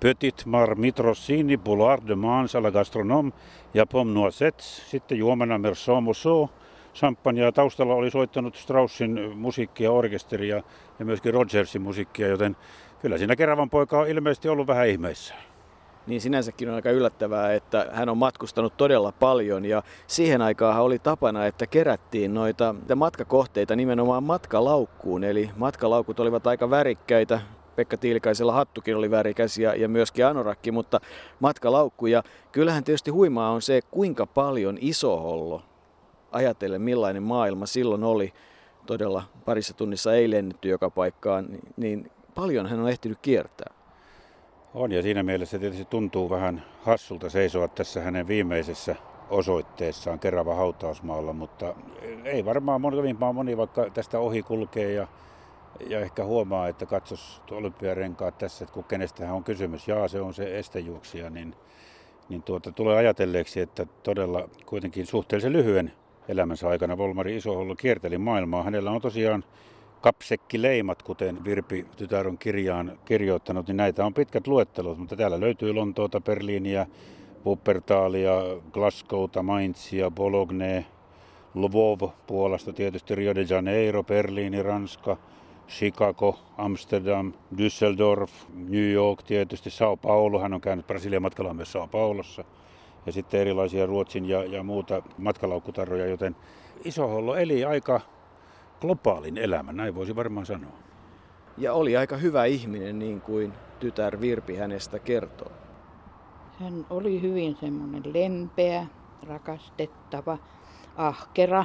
petit 0.01 0.47
marmite 0.47 1.03
rossini, 1.03 1.57
boulard 1.57 2.09
de 2.09 2.15
mans 2.15 2.55
à 2.55 2.63
la 2.63 2.71
gastronome 2.71 3.33
ja 3.75 3.87
pomme 3.87 4.15
noisette, 4.15 4.63
sitten 4.63 5.19
juomana 5.19 5.59
merceau 5.59 6.01
champagnea. 6.95 7.53
Taustalla 7.53 7.95
oli 7.95 8.11
soittanut 8.11 8.57
Straussin 8.57 9.33
musiikkia, 9.35 9.93
orkesteria 9.93 10.63
ja 10.99 11.05
myöskin 11.05 11.35
Rogersin 11.35 11.83
musiikkia, 11.83 12.29
joten 12.29 12.57
kyllä 13.03 13.19
siinä 13.19 13.37
Keravan 13.37 13.71
poika 13.71 13.99
on 13.99 14.09
ilmeisesti 14.09 14.49
ollut 14.49 14.67
vähän 14.67 14.89
ihmeissä. 14.89 15.35
Niin 16.07 16.21
sinänsäkin 16.21 16.69
on 16.69 16.75
aika 16.75 16.91
yllättävää, 16.91 17.55
että 17.55 17.87
hän 17.93 18.09
on 18.09 18.19
matkustanut 18.19 18.77
todella 18.77 19.13
paljon 19.13 19.65
ja 19.65 19.83
siihen 20.07 20.43
aikaan 20.43 20.83
oli 20.83 20.99
tapana, 20.99 21.47
että 21.47 21.67
kerättiin 21.67 22.35
noita 22.35 22.75
matkakohteita 22.97 23.77
nimenomaan 23.77 24.23
matkalaukkuun. 24.23 25.25
Eli 25.25 25.51
matkalaukut 25.57 26.21
olivat 26.21 26.47
aika 26.47 26.71
värikkäitä, 26.71 27.41
Pekka 27.77 27.97
Tiilikaisella 27.97 28.53
hattukin 28.53 28.97
oli 28.97 29.11
värikäs 29.11 29.59
ja, 29.59 29.75
ja 29.75 29.89
myöskin 29.89 30.27
anorakki, 30.27 30.71
mutta 30.71 31.01
matkalaukku. 31.41 32.07
Ja 32.07 32.23
kyllähän 32.53 32.85
tietysti 32.85 33.11
huimaa 33.11 33.51
on 33.51 33.63
se, 33.63 33.81
kuinka 33.91 34.27
paljon 34.27 34.79
isohollo 34.81 35.63
ajatellen 36.33 36.83
millainen 36.83 37.23
maailma 37.23 37.67
silloin 37.67 38.05
oli, 38.05 38.33
todella 38.87 39.23
parissa 39.45 39.75
tunnissa 39.75 40.15
ei 40.15 40.31
lennetty 40.31 40.69
joka 40.69 40.91
paikkaan, 40.91 41.47
niin, 41.47 41.61
niin 41.77 42.11
paljon 42.35 42.67
hän 42.67 42.81
on 42.81 42.89
ehtinyt 42.89 43.19
kiertää. 43.23 43.75
On 44.75 44.93
ja 44.93 45.03
siinä 45.03 45.23
mielessä 45.23 45.59
tietysti 45.59 45.85
tuntuu 45.85 46.31
vähän 46.31 46.65
hassulta 46.83 47.31
seisoa 47.31 47.69
tässä 47.69 48.01
hänen 48.01 48.29
viimeisessä 48.29 48.97
osoitteessaan 49.31 50.19
Kerava 50.19 50.55
hautausmaalla, 50.55 51.33
mutta 51.33 51.75
ei 52.25 52.45
varmaan 52.45 52.81
moni, 52.81 53.17
moni 53.33 53.57
vaikka 53.57 53.91
tästä 53.91 54.19
ohi 54.19 54.43
kulkee 54.43 54.93
ja, 54.93 55.09
ja 55.89 56.01
ehkä 56.01 56.25
huomaa, 56.25 56.69
että 56.69 56.87
katsos 56.87 57.43
olympiarenkaat 57.51 58.39
tässä, 58.39 58.65
että 58.65 58.75
kun 58.75 58.85
kenestä 58.85 59.33
on 59.33 59.45
kysymys, 59.45 59.89
jaa 59.89 60.09
se 60.09 60.21
on 60.21 60.35
se 60.35 60.59
estejuoksija, 60.59 61.31
niin, 61.31 61.55
niin 62.29 62.43
tuota, 62.43 62.73
tulee 62.73 62.97
ajatelleeksi, 62.97 63.61
että 63.61 63.87
todella 64.03 64.49
kuitenkin 64.67 65.07
suhteellisen 65.07 65.53
lyhyen 65.53 65.93
elämänsä 66.31 66.69
aikana 66.69 66.99
Volmari 66.99 67.37
Isohollo 67.37 67.77
kierteli 67.77 68.19
maailmaa. 68.19 68.63
Hänellä 68.63 68.91
on 68.91 69.01
tosiaan 69.01 69.45
kapsekkileimat, 70.01 71.03
kuten 71.03 71.45
Virpi 71.45 71.87
tytär 71.97 72.29
on 72.29 72.39
kirjaan 72.39 72.99
kirjoittanut, 73.05 73.67
niin 73.67 73.77
näitä 73.77 74.05
on 74.05 74.15
pitkät 74.15 74.47
luettelut, 74.47 74.99
mutta 74.99 75.17
täällä 75.17 75.41
löytyy 75.41 75.73
Lontoota, 75.73 76.21
Berliiniä, 76.21 76.87
Wuppertalia, 77.47 78.33
Glasgowta, 78.73 79.43
Mainzia, 79.43 80.11
Bologna, 80.11 80.83
Lvov 81.55 82.01
Puolasta 82.27 82.73
tietysti, 82.73 83.15
Rio 83.15 83.35
de 83.35 83.47
Janeiro, 83.51 84.03
Berliini, 84.03 84.63
Ranska, 84.63 85.17
Chicago, 85.69 86.39
Amsterdam, 86.57 87.33
Düsseldorf, 87.57 88.31
New 88.55 88.93
York 88.93 89.23
tietysti, 89.23 89.71
Sao 89.71 89.97
Paulo, 89.97 90.39
hän 90.39 90.55
on 90.55 90.61
käynyt 90.61 90.87
Brasilian 90.87 91.23
matkalla 91.23 91.55
myös 91.55 91.73
Sao 91.73 91.87
Paulossa– 91.87 92.45
ja 93.07 93.13
sitten 93.13 93.41
erilaisia 93.41 93.87
Ruotsin 93.87 94.27
ja, 94.27 94.45
ja 94.45 94.63
muuta 94.63 95.03
matkalaukkutarroja, 95.19 96.07
joten 96.07 96.37
Isohollo 96.85 97.37
eli 97.37 97.65
aika 97.65 98.01
globaalin 98.81 99.39
elämän, 99.39 99.77
näin 99.77 99.95
voisi 99.95 100.17
varmaan 100.17 100.47
sanoa. 100.47 100.73
Ja 101.59 101.73
oli 101.73 101.97
aika 101.97 102.17
hyvä 102.17 102.45
ihminen, 102.45 102.99
niin 102.99 103.21
kuin 103.21 103.53
tytär 103.79 104.21
Virpi 104.21 104.57
hänestä 104.57 104.99
kertoo. 104.99 105.53
Hän 106.61 106.87
oli 106.91 107.23
hyvin 107.23 107.57
semmoinen 107.61 108.03
lempeä, 108.13 108.87
rakastettava, 109.23 110.39
ahkera 110.97 111.65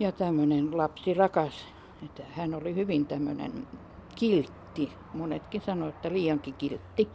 ja 0.00 0.12
tämmöinen 0.12 0.76
lapsirakas. 0.76 1.66
Että 2.04 2.22
hän 2.32 2.54
oli 2.54 2.74
hyvin 2.74 3.06
tämmöinen 3.06 3.66
kiltti. 4.14 4.92
Monetkin 5.14 5.60
sanoivat, 5.60 5.94
että 5.94 6.12
liiankin 6.12 6.54
kiltti 6.54 7.08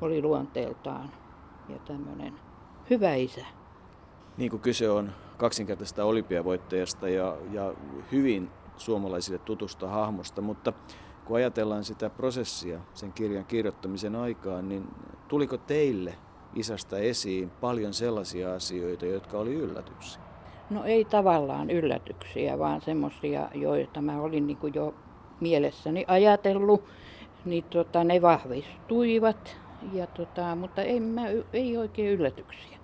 oli 0.00 0.22
luonteeltaan. 0.22 1.10
Ja 1.68 1.78
tämmöinen 1.78 2.47
hyvä 2.90 3.14
isä. 3.14 3.46
Niin 4.36 4.50
kuin 4.50 4.60
kyse 4.60 4.90
on 4.90 5.12
kaksinkertaisesta 5.36 6.04
olympiavoittajasta 6.04 7.08
ja, 7.08 7.36
ja 7.52 7.74
hyvin 8.12 8.50
suomalaisille 8.76 9.38
tutusta 9.38 9.88
hahmosta, 9.88 10.40
mutta 10.40 10.72
kun 11.24 11.36
ajatellaan 11.36 11.84
sitä 11.84 12.10
prosessia 12.10 12.80
sen 12.94 13.12
kirjan 13.12 13.44
kirjoittamisen 13.44 14.16
aikaan, 14.16 14.68
niin 14.68 14.84
tuliko 15.28 15.56
teille 15.56 16.14
isästä 16.54 16.98
esiin 16.98 17.50
paljon 17.50 17.94
sellaisia 17.94 18.54
asioita, 18.54 19.06
jotka 19.06 19.38
oli 19.38 19.54
yllätyksiä? 19.54 20.22
No 20.70 20.84
ei 20.84 21.04
tavallaan 21.04 21.70
yllätyksiä, 21.70 22.58
vaan 22.58 22.80
semmoisia, 22.80 23.48
joita 23.54 24.02
mä 24.02 24.20
olin 24.20 24.46
niin 24.46 24.56
kuin 24.56 24.74
jo 24.74 24.94
mielessäni 25.40 26.04
ajatellut, 26.08 26.84
niin 27.44 27.64
tota, 27.64 28.04
ne 28.04 28.22
vahvistuivat, 28.22 29.56
ja 29.92 30.06
tota, 30.06 30.54
mutta 30.54 30.82
ei, 30.82 31.00
mä, 31.00 31.22
ei 31.52 31.76
oikein 31.76 32.12
yllätyksiä. 32.12 32.77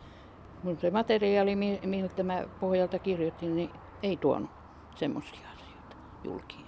Mun 0.65 0.79
se 0.79 0.91
materiaali, 0.91 1.57
miltä 1.85 2.23
mä 2.23 2.45
pohjalta 2.61 2.99
kirjoitin, 2.99 3.57
niin 3.57 3.71
ei 4.03 4.17
tuonut 4.17 4.51
semmoisia 4.97 5.49
asioita 5.55 5.97
julkiin. 6.25 6.67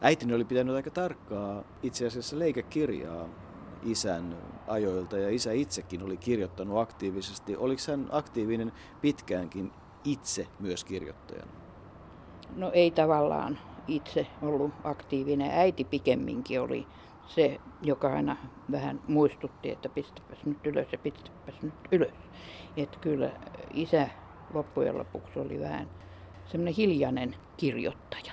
Äitini 0.00 0.34
oli 0.34 0.44
pitänyt 0.44 0.76
aika 0.76 0.90
tarkkaa 0.90 1.64
itse 1.82 2.06
asiassa 2.06 2.38
leikekirjaa 2.38 3.28
isän 3.82 4.36
ajoilta 4.68 5.18
ja 5.18 5.30
isä 5.30 5.52
itsekin 5.52 6.02
oli 6.02 6.16
kirjoittanut 6.16 6.78
aktiivisesti. 6.78 7.56
Oliko 7.56 7.82
hän 7.90 8.08
aktiivinen 8.10 8.72
pitkäänkin 9.00 9.72
itse 10.04 10.46
myös 10.60 10.84
kirjoittajana? 10.84 11.52
No 12.56 12.70
ei 12.72 12.90
tavallaan 12.90 13.58
itse 13.88 14.26
ollut 14.42 14.72
aktiivinen. 14.84 15.50
Äiti 15.50 15.84
pikemminkin 15.84 16.60
oli 16.60 16.86
se, 17.26 17.60
joka 17.82 18.12
aina 18.12 18.36
vähän 18.70 19.00
muistutti, 19.08 19.70
että 19.70 19.88
pistäpäs 19.88 20.38
nyt 20.44 20.66
ylös 20.66 20.88
ja 20.92 20.98
pistäpäs 20.98 21.62
nyt 21.62 21.74
ylös. 21.92 22.14
Että 22.76 22.98
kyllä 22.98 23.30
isä 23.74 24.08
loppujen 24.54 24.98
lopuksi 24.98 25.38
oli 25.38 25.60
vähän 25.60 25.88
semmoinen 26.46 26.74
hiljainen 26.74 27.36
kirjoittaja. 27.56 28.32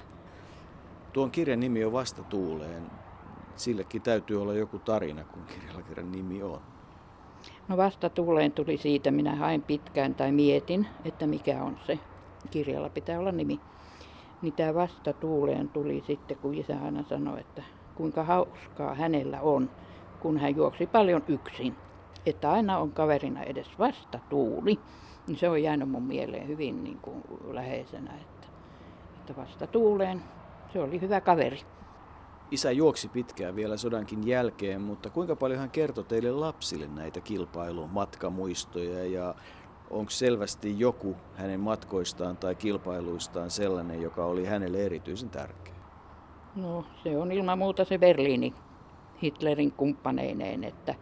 Tuon 1.13 1.31
kirjan 1.31 1.59
nimi 1.59 1.83
on 1.85 1.91
Vasta 1.91 2.23
tuuleen. 2.23 2.91
Sillekin 3.55 4.01
täytyy 4.01 4.41
olla 4.41 4.53
joku 4.53 4.79
tarina, 4.79 5.23
kun 5.23 5.43
kirjalla 5.43 5.81
kerran 5.81 6.11
nimi 6.11 6.43
on. 6.43 6.61
No 7.67 7.77
vasta 7.77 8.09
tuuleen 8.09 8.51
tuli 8.51 8.77
siitä, 8.77 9.11
minä 9.11 9.35
hain 9.35 9.61
pitkään 9.61 10.15
tai 10.15 10.31
mietin, 10.31 10.87
että 11.05 11.27
mikä 11.27 11.63
on 11.63 11.77
se. 11.87 11.99
Kirjalla 12.51 12.89
pitää 12.89 13.19
olla 13.19 13.31
nimi. 13.31 13.59
Niin 14.41 14.53
tämä 14.53 14.73
vasta 14.73 15.13
tuuleen 15.13 15.69
tuli 15.69 16.03
sitten, 16.07 16.37
kun 16.37 16.53
isä 16.53 16.77
aina 16.83 17.03
sanoi, 17.03 17.39
että 17.39 17.63
kuinka 18.01 18.23
hauskaa 18.23 18.95
hänellä 18.95 19.41
on, 19.41 19.69
kun 20.19 20.37
hän 20.37 20.55
juoksi 20.55 20.87
paljon 20.87 21.23
yksin. 21.27 21.75
Että 22.25 22.51
aina 22.51 22.77
on 22.77 22.91
kaverina 22.91 23.43
edes 23.43 23.67
vasta 23.79 24.19
tuuli. 24.29 24.79
Niin 25.27 25.37
se 25.37 25.49
on 25.49 25.63
jäänyt 25.63 25.89
mun 25.89 26.03
mieleen 26.03 26.47
hyvin 26.47 26.83
niin 26.83 26.97
kuin 26.97 27.23
läheisenä, 27.51 28.13
että, 28.13 28.47
että 29.19 29.35
vasta 29.35 29.67
tuuleen 29.67 30.23
se 30.73 30.79
oli 30.79 31.01
hyvä 31.01 31.21
kaveri. 31.21 31.59
Isä 32.51 32.71
juoksi 32.71 33.07
pitkään 33.07 33.55
vielä 33.55 33.77
sodankin 33.77 34.27
jälkeen, 34.27 34.81
mutta 34.81 35.09
kuinka 35.09 35.35
paljon 35.35 35.59
hän 35.59 35.71
kertoi 35.71 36.03
teille 36.03 36.31
lapsille 36.31 36.87
näitä 36.87 37.21
kilpailun 37.21 37.89
matkamuistoja 37.89 39.05
ja 39.05 39.35
onko 39.89 40.11
selvästi 40.11 40.79
joku 40.79 41.15
hänen 41.35 41.59
matkoistaan 41.59 42.37
tai 42.37 42.55
kilpailuistaan 42.55 43.49
sellainen, 43.49 44.01
joka 44.01 44.25
oli 44.25 44.45
hänelle 44.45 44.85
erityisen 44.85 45.29
tärkeä? 45.29 45.80
No 46.55 46.85
se 47.03 47.17
on 47.17 47.31
ilman 47.31 47.57
muuta 47.57 47.85
se 47.85 47.97
Berliini 47.97 48.53
Hitlerin 49.23 49.71
kumppaneineen, 49.71 50.63
että 50.63 50.95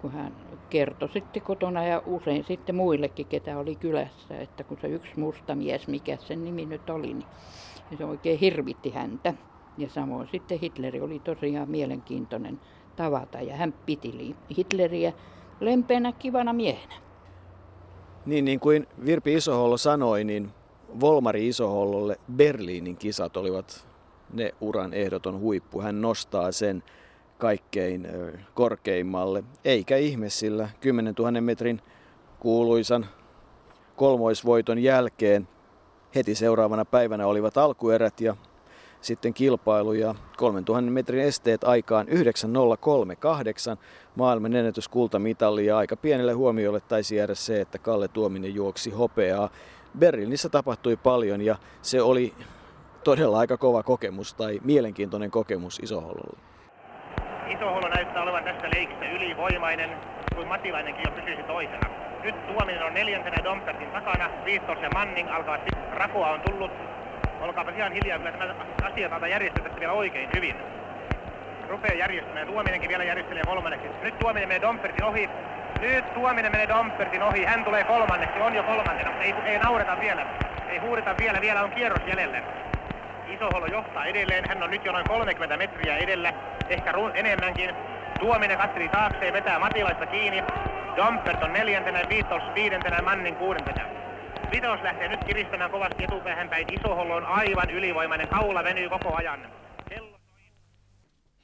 kun 0.00 0.12
hän 0.12 0.36
kertoi 0.70 1.08
sitten 1.08 1.42
kotona 1.42 1.84
ja 1.84 2.02
usein 2.06 2.44
sitten 2.44 2.74
muillekin, 2.74 3.26
ketä 3.26 3.58
oli 3.58 3.76
kylässä, 3.76 4.40
että 4.40 4.64
kun 4.64 4.78
se 4.80 4.88
yksi 4.88 5.18
musta 5.20 5.54
mies, 5.54 5.88
mikä 5.88 6.16
sen 6.16 6.44
nimi 6.44 6.66
nyt 6.66 6.90
oli, 6.90 7.14
niin 7.14 7.26
se 7.98 8.04
oikein 8.04 8.38
hirvitti 8.38 8.90
häntä. 8.90 9.34
Ja 9.78 9.88
samoin 9.90 10.28
sitten 10.32 10.58
Hitleri 10.58 11.00
oli 11.00 11.18
tosiaan 11.18 11.70
mielenkiintoinen 11.70 12.60
tavata 12.96 13.40
ja 13.40 13.56
hän 13.56 13.74
piti 13.86 14.36
Hitleriä 14.56 15.12
lempeänä 15.60 16.12
kivana 16.12 16.52
miehenä. 16.52 16.94
Niin, 18.26 18.44
niin 18.44 18.60
kuin 18.60 18.86
Virpi 19.04 19.34
Isohollo 19.34 19.76
sanoi, 19.76 20.24
niin 20.24 20.50
Volmari 21.00 21.48
Isohollolle 21.48 22.16
Berliinin 22.32 22.96
kisat 22.96 23.36
olivat 23.36 23.87
ne 24.32 24.54
uran 24.60 24.94
ehdoton 24.94 25.40
huippu. 25.40 25.80
Hän 25.80 26.00
nostaa 26.00 26.52
sen 26.52 26.82
kaikkein 27.38 28.08
korkeimmalle. 28.54 29.44
Eikä 29.64 29.96
ihme, 29.96 30.28
sillä 30.28 30.68
10 30.80 31.14
000 31.18 31.40
metrin 31.40 31.82
kuuluisan 32.40 33.06
kolmoisvoiton 33.96 34.78
jälkeen 34.78 35.48
heti 36.14 36.34
seuraavana 36.34 36.84
päivänä 36.84 37.26
olivat 37.26 37.56
alkuerät 37.56 38.20
ja 38.20 38.36
sitten 39.00 39.34
kilpailu 39.34 39.92
ja 39.92 40.14
3000 40.36 40.90
metrin 40.90 41.24
esteet 41.24 41.64
aikaan 41.64 42.08
9038 42.08 43.78
maailman 44.14 44.56
ennätys 44.56 44.88
kultamitali 44.88 45.66
ja 45.66 45.78
aika 45.78 45.96
pienelle 45.96 46.32
huomiolle 46.32 46.80
taisi 46.80 47.16
jäädä 47.16 47.34
se, 47.34 47.60
että 47.60 47.78
Kalle 47.78 48.08
Tuominen 48.08 48.54
juoksi 48.54 48.90
hopeaa. 48.90 49.50
Berliinissä 49.98 50.48
tapahtui 50.48 50.96
paljon 50.96 51.40
ja 51.40 51.56
se 51.82 52.02
oli 52.02 52.34
todella 53.08 53.38
aika 53.38 53.56
kova 53.56 53.82
kokemus 53.82 54.34
tai 54.34 54.60
mielenkiintoinen 54.64 55.30
kokemus 55.30 55.78
Isohollolle. 55.82 56.38
Isohollo 57.46 57.88
näyttää 57.88 58.22
olevan 58.22 58.44
tässä 58.44 58.70
leikissä 58.74 59.04
ylivoimainen, 59.04 59.90
kuin 60.34 60.48
Matilainenkin 60.48 61.04
jo 61.04 61.10
pysyisi 61.10 61.42
toisena. 61.42 61.88
Nyt 62.22 62.46
Tuominen 62.46 62.82
on 62.82 62.94
neljäntenä 62.94 63.44
Dompertin 63.44 63.90
takana, 63.90 64.30
Viistos 64.44 64.78
ja 64.82 64.90
Manning 64.90 65.30
alkaa 65.30 65.58
Rakoa 65.92 66.30
on 66.30 66.40
tullut. 66.40 66.70
Olkaapa 67.40 67.70
ihan 67.70 67.92
hiljaa, 67.92 68.18
kyllä 68.18 68.32
tämä 68.32 68.54
asia 68.82 69.08
täältä 69.08 69.28
järjestetään 69.28 69.80
vielä 69.80 69.92
oikein 69.92 70.30
hyvin. 70.36 70.56
Rupeaa 71.68 71.94
järjestämään. 71.94 72.46
Tuominenkin 72.46 72.88
vielä 72.88 73.04
järjestelee 73.04 73.42
kolmanneksi. 73.46 73.88
Nyt 74.02 74.18
Tuominen 74.18 74.48
menee 74.48 74.60
Dompertin 74.60 75.04
ohi. 75.04 75.30
Nyt 75.80 76.14
Tuominen 76.14 76.52
menee 76.52 76.68
Dompertin 76.68 77.22
ohi. 77.22 77.44
Hän 77.44 77.64
tulee 77.64 77.84
kolmanneksi. 77.84 78.40
On 78.40 78.54
jo 78.54 78.62
kolmantena, 78.62 79.10
mutta 79.10 79.24
ei, 79.24 79.34
ei 79.44 79.58
naureta 79.58 80.00
vielä. 80.00 80.26
Ei 80.68 80.78
huudeta 80.78 81.14
vielä. 81.18 81.40
Vielä 81.40 81.62
on 81.62 81.70
kierros 81.70 82.02
jäljellä. 82.06 82.67
Isoholo 83.34 83.66
johtaa 83.66 84.04
edelleen. 84.04 84.44
Hän 84.48 84.62
on 84.62 84.70
nyt 84.70 84.84
jo 84.84 84.92
noin 84.92 85.08
30 85.08 85.56
metriä 85.56 85.96
edellä. 85.96 86.32
Ehkä 86.68 86.94
enemmänkin. 87.14 87.70
Tuominen 88.20 88.58
katseli 88.58 88.88
taakse 88.88 89.32
vetää 89.32 89.58
Matilaista 89.58 90.06
kiinni. 90.06 90.44
Dompert 90.96 91.42
on 91.42 91.52
neljäntenä, 91.52 92.02
Viitos 92.08 92.42
viidentenä, 92.54 93.02
Manning 93.02 93.38
kuudentena. 93.38 93.84
Vitos 94.52 94.82
lähtee 94.82 95.08
nyt 95.08 95.24
kiristämään 95.24 95.70
kovasti 95.70 96.04
etupäähän 96.04 96.48
päin. 96.48 96.66
Isohollo 96.72 97.16
on 97.16 97.26
aivan 97.26 97.70
ylivoimainen. 97.70 98.28
Kaula 98.28 98.64
venyy 98.64 98.88
koko 98.88 99.16
ajan. 99.16 99.40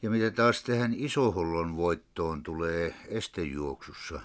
Ja 0.03 0.11
mitä 0.11 0.31
taas 0.31 0.63
tähän 0.63 0.95
Isohollon 0.97 1.77
voittoon 1.77 2.43
tulee 2.43 2.95
estejuoksussa, 3.09 4.21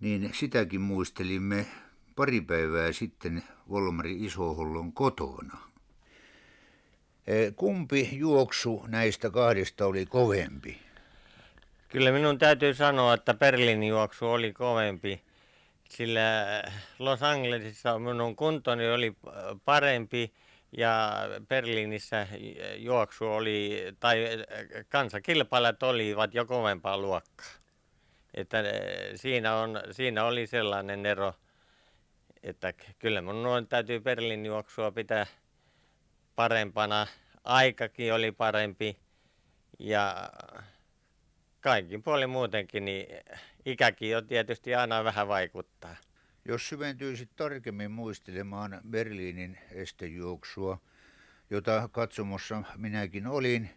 niin 0.00 0.30
sitäkin 0.32 0.80
muistelimme 0.80 1.66
pari 2.16 2.40
päivää 2.40 2.92
sitten 2.92 3.42
Volmari 3.70 4.24
Isohollon 4.24 4.92
kotona. 4.92 5.73
Kumpi 7.56 8.08
juoksu 8.12 8.84
näistä 8.88 9.30
kahdesta 9.30 9.86
oli 9.86 10.06
kovempi? 10.06 10.78
Kyllä 11.88 12.12
minun 12.12 12.38
täytyy 12.38 12.74
sanoa, 12.74 13.14
että 13.14 13.34
Berliinin 13.34 13.88
juoksu 13.88 14.26
oli 14.26 14.52
kovempi, 14.52 15.22
sillä 15.88 16.20
Los 16.98 17.22
Angelesissa 17.22 17.98
minun 17.98 18.36
kuntoni 18.36 18.90
oli 18.90 19.16
parempi 19.64 20.32
ja 20.76 21.12
Berliinissä 21.48 22.26
juoksu 22.76 23.24
oli, 23.24 23.86
tai 24.00 24.26
kansakilpailijat 24.88 25.82
olivat 25.82 26.34
jo 26.34 26.44
kovempaa 26.44 26.98
luokkaa. 26.98 27.46
Että 28.34 28.58
siinä, 29.14 29.56
on, 29.56 29.80
siinä 29.90 30.24
oli 30.24 30.46
sellainen 30.46 31.06
ero, 31.06 31.32
että 32.42 32.72
kyllä 32.98 33.22
minun 33.22 33.66
täytyy 33.68 34.00
Berliinin 34.00 34.46
juoksua 34.46 34.90
pitää 34.92 35.26
parempana. 36.36 37.06
Aikakin 37.44 38.14
oli 38.14 38.32
parempi 38.32 38.98
ja 39.78 40.30
kaikin 41.60 42.02
puolin 42.02 42.30
muutenkin, 42.30 42.84
niin 42.84 43.06
ikäkin 43.64 44.10
jo 44.10 44.22
tietysti 44.22 44.74
aina 44.74 45.04
vähän 45.04 45.28
vaikuttaa. 45.28 45.96
Jos 46.44 46.68
syventyisit 46.68 47.30
tarkemmin 47.36 47.90
muistelemaan 47.90 48.80
Berliinin 48.90 49.58
estejuoksua, 49.70 50.78
jota 51.50 51.88
katsomossa 51.92 52.62
minäkin 52.76 53.26
olin, 53.26 53.70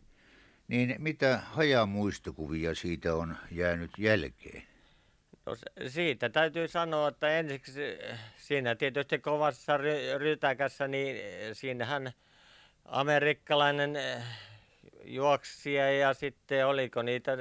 niin 0.67 0.95
mitä 0.97 1.37
hajamuistokuvia 1.37 2.75
siitä 2.75 3.15
on 3.15 3.37
jäänyt 3.51 3.91
jälkeen? 3.97 4.63
No, 5.45 5.55
siitä 5.87 6.29
täytyy 6.29 6.67
sanoa, 6.67 7.07
että 7.07 7.29
ensiksi 7.29 7.81
siinä 8.37 8.75
tietysti 8.75 9.19
kovassa 9.19 9.77
rytäkässä, 10.17 10.87
niin 10.87 11.15
siinähän 11.53 12.11
amerikkalainen 12.87 13.99
juoksia 15.03 15.91
ja 15.91 16.13
sitten 16.13 16.67
oliko 16.67 17.01
niitä 17.01 17.31
äh, 17.31 17.37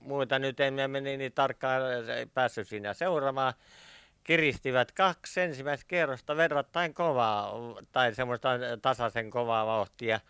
muita, 0.00 0.38
nyt 0.38 0.60
en 0.60 0.74
meni 0.90 1.16
niin 1.16 1.32
tarkkaan 1.32 1.82
päässyt 2.34 2.68
siinä 2.68 2.94
seuraamaan, 2.94 3.54
kiristivät 4.24 4.92
kaksi 4.92 5.40
ensimmäistä 5.40 5.86
kierrosta 5.88 6.36
verrattain 6.36 6.94
kovaa 6.94 7.52
tai 7.92 8.14
semmoista 8.14 8.48
tasaisen 8.82 9.30
kovaa 9.30 9.66
vauhtia. 9.66 10.20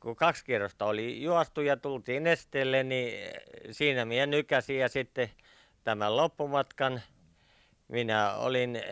Kun 0.00 0.16
kaksi 0.16 0.44
kierrosta 0.44 0.84
oli 0.84 1.22
juostu 1.22 1.60
ja 1.60 1.76
tultiin 1.76 2.26
esteelle, 2.26 2.82
niin 2.82 3.30
siinä 3.70 4.04
minä 4.04 4.26
nykäsin 4.26 4.78
ja 4.78 4.88
sitten 4.88 5.30
tämän 5.84 6.16
loppumatkan 6.16 7.02
minä 7.88 8.34
olin, 8.34 8.82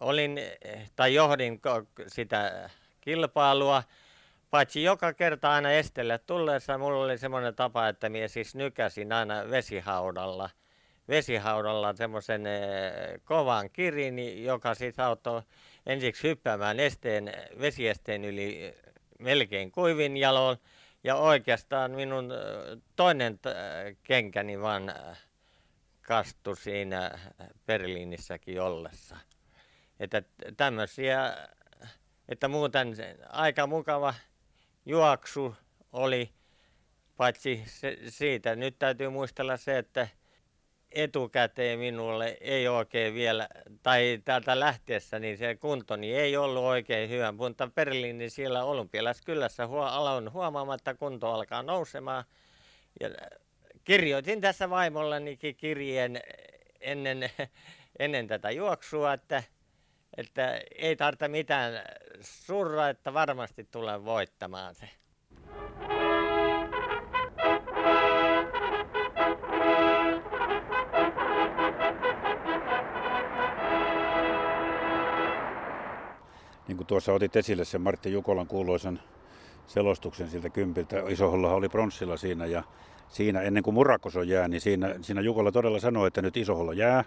olin 0.00 0.40
tai 0.96 1.14
johdin 1.14 1.60
sitä 2.06 2.70
kilpailua 3.08 3.82
Paitsi 4.50 4.82
joka 4.82 5.12
kerta 5.12 5.50
aina 5.50 5.70
estelle 5.70 6.18
tulleessa, 6.18 6.78
mulla 6.78 7.04
oli 7.04 7.18
semmoinen 7.18 7.54
tapa, 7.54 7.88
että 7.88 8.08
minä 8.08 8.28
siis 8.28 8.54
nykäsin 8.54 9.12
aina 9.12 9.50
vesihaudalla, 9.50 10.50
vesihaudalla 11.08 11.94
semmoisen 11.96 12.46
eh, 12.46 12.62
kovan 13.24 13.70
kirin, 13.70 14.44
joka 14.44 14.74
siis 14.74 14.98
auttoi 14.98 15.42
ensiksi 15.86 16.28
hyppäämään 16.28 16.80
esteen, 16.80 17.32
vesiesteen 17.60 18.24
yli 18.24 18.74
melkein 19.18 19.70
kuivin 19.72 20.16
jaloin. 20.16 20.58
Ja 21.04 21.16
oikeastaan 21.16 21.90
minun 21.90 22.32
eh, 22.32 22.78
toinen 22.96 23.38
kenkäni 24.02 24.60
vaan 24.60 24.88
eh, 24.88 25.18
kastui 26.02 26.56
siinä 26.56 27.10
Berliinissäkin 27.66 28.60
ollessa. 28.60 29.16
Että 30.00 30.22
tämmöisiä, 30.56 31.48
että 32.28 32.48
muuten 32.48 32.96
aika 33.28 33.66
mukava 33.66 34.14
juoksu 34.86 35.56
oli 35.92 36.30
paitsi 37.16 37.62
se, 37.66 37.98
siitä 38.08 38.56
nyt 38.56 38.78
täytyy 38.78 39.08
muistella 39.08 39.56
se, 39.56 39.78
että 39.78 40.08
etukäteen 40.90 41.78
minulle 41.78 42.36
ei 42.40 42.68
oikein 42.68 43.14
vielä, 43.14 43.48
tai 43.82 44.22
täältä 44.24 44.60
lähtiessä, 44.60 45.18
niin 45.18 45.38
se 45.38 45.54
kuntoni 45.54 46.14
ei 46.14 46.36
ollut 46.36 46.64
oikein 46.64 47.10
hyvä, 47.10 47.32
mutta 47.32 47.70
Berliinin 47.74 48.30
siellä 48.30 48.64
olympialaiskylässä 48.64 49.66
huo, 49.66 49.82
aloin 49.82 50.32
huomaamatta 50.32 50.94
kunto 50.94 51.32
alkaa 51.32 51.62
nousemaan. 51.62 52.24
Ja 53.00 53.10
kirjoitin 53.84 54.40
tässä 54.40 54.70
vaimollenikin 54.70 55.56
kirjeen 55.56 56.20
ennen, 56.80 57.30
ennen 57.98 58.26
tätä 58.26 58.50
juoksua, 58.50 59.12
että, 59.12 59.42
että 60.18 60.60
ei 60.78 60.96
tarvitse 60.96 61.28
mitään 61.28 61.72
surra, 62.20 62.88
että 62.88 63.14
varmasti 63.14 63.64
tulen 63.64 64.04
voittamaan 64.04 64.74
se. 64.74 64.88
Niin 76.68 76.76
kuin 76.76 76.86
tuossa 76.86 77.12
otit 77.12 77.36
esille 77.36 77.64
sen 77.64 77.80
Martti 77.80 78.12
Jukolan 78.12 78.46
kuuluisen 78.46 79.00
selostuksen 79.66 80.30
siltä 80.30 80.50
kympiltä. 80.50 80.96
Isoholla 81.08 81.54
oli 81.54 81.68
pronssilla 81.68 82.16
siinä 82.16 82.46
ja 82.46 82.62
siinä 83.08 83.40
ennen 83.40 83.62
kuin 83.62 83.74
Murakoso 83.74 84.22
jää, 84.22 84.48
niin 84.48 84.60
siinä, 84.60 84.94
siinä 85.00 85.20
Jukola 85.20 85.52
todella 85.52 85.80
sanoi, 85.80 86.06
että 86.06 86.22
nyt 86.22 86.36
Isohollo 86.36 86.72
jää. 86.72 87.04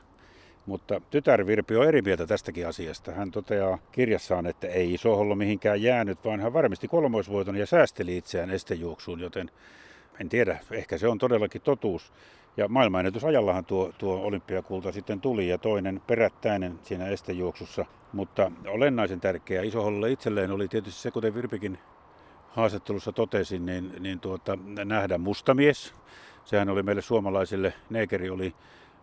Mutta 0.66 1.02
tytär 1.10 1.46
Virpi 1.46 1.76
on 1.76 1.88
eri 1.88 2.02
mieltä 2.02 2.28
tästäkin 2.28 2.68
asiasta. 2.68 3.12
Hän 3.12 3.32
toteaa 3.32 3.78
kirjassaan, 3.92 4.46
että 4.46 4.68
ei 4.68 4.94
Isohollo 4.94 5.36
mihinkään 5.36 5.82
jäänyt, 5.82 6.26
vaan 6.26 6.40
hän 6.40 6.54
varmisti 6.54 6.88
kolmoisvoiton 6.88 7.56
ja 7.56 7.66
säästeli 7.66 8.18
itseään 8.18 8.50
estejuoksuun, 8.50 9.20
joten 9.20 9.52
en 10.20 10.30
tiedä, 10.30 10.60
ehkä 10.72 10.98
se 10.98 11.08
on 11.08 11.18
todellakin 11.18 11.62
totuus. 11.62 12.14
Ja 12.58 12.68
maailmanennätysajallahan 12.68 13.66
tuo, 13.66 13.94
tuo 13.98 14.16
olympiakulta 14.16 14.92
sitten 14.92 15.22
tuli 15.22 15.48
ja 15.48 15.58
toinen 15.58 16.02
perättäinen 16.08 16.80
siinä 16.84 17.08
estejuoksussa. 17.08 17.86
Mutta 18.14 18.52
olennaisen 18.68 19.20
tärkeää 19.20 19.64
Isohollolle 19.64 20.12
itselleen 20.12 20.52
oli 20.52 20.68
tietysti 20.68 21.02
se, 21.02 21.12
kuten 21.12 21.36
Virpikin 21.36 21.78
haastattelussa 22.50 23.12
totesin, 23.12 23.66
niin, 23.66 23.94
niin 24.00 24.20
tuota, 24.20 24.58
nähdä 24.86 25.18
mustamies. 25.18 25.94
Sehän 26.46 26.70
oli 26.70 26.84
meille 26.84 27.02
suomalaisille, 27.02 27.74
neekeri 27.90 28.30
oli, 28.30 28.56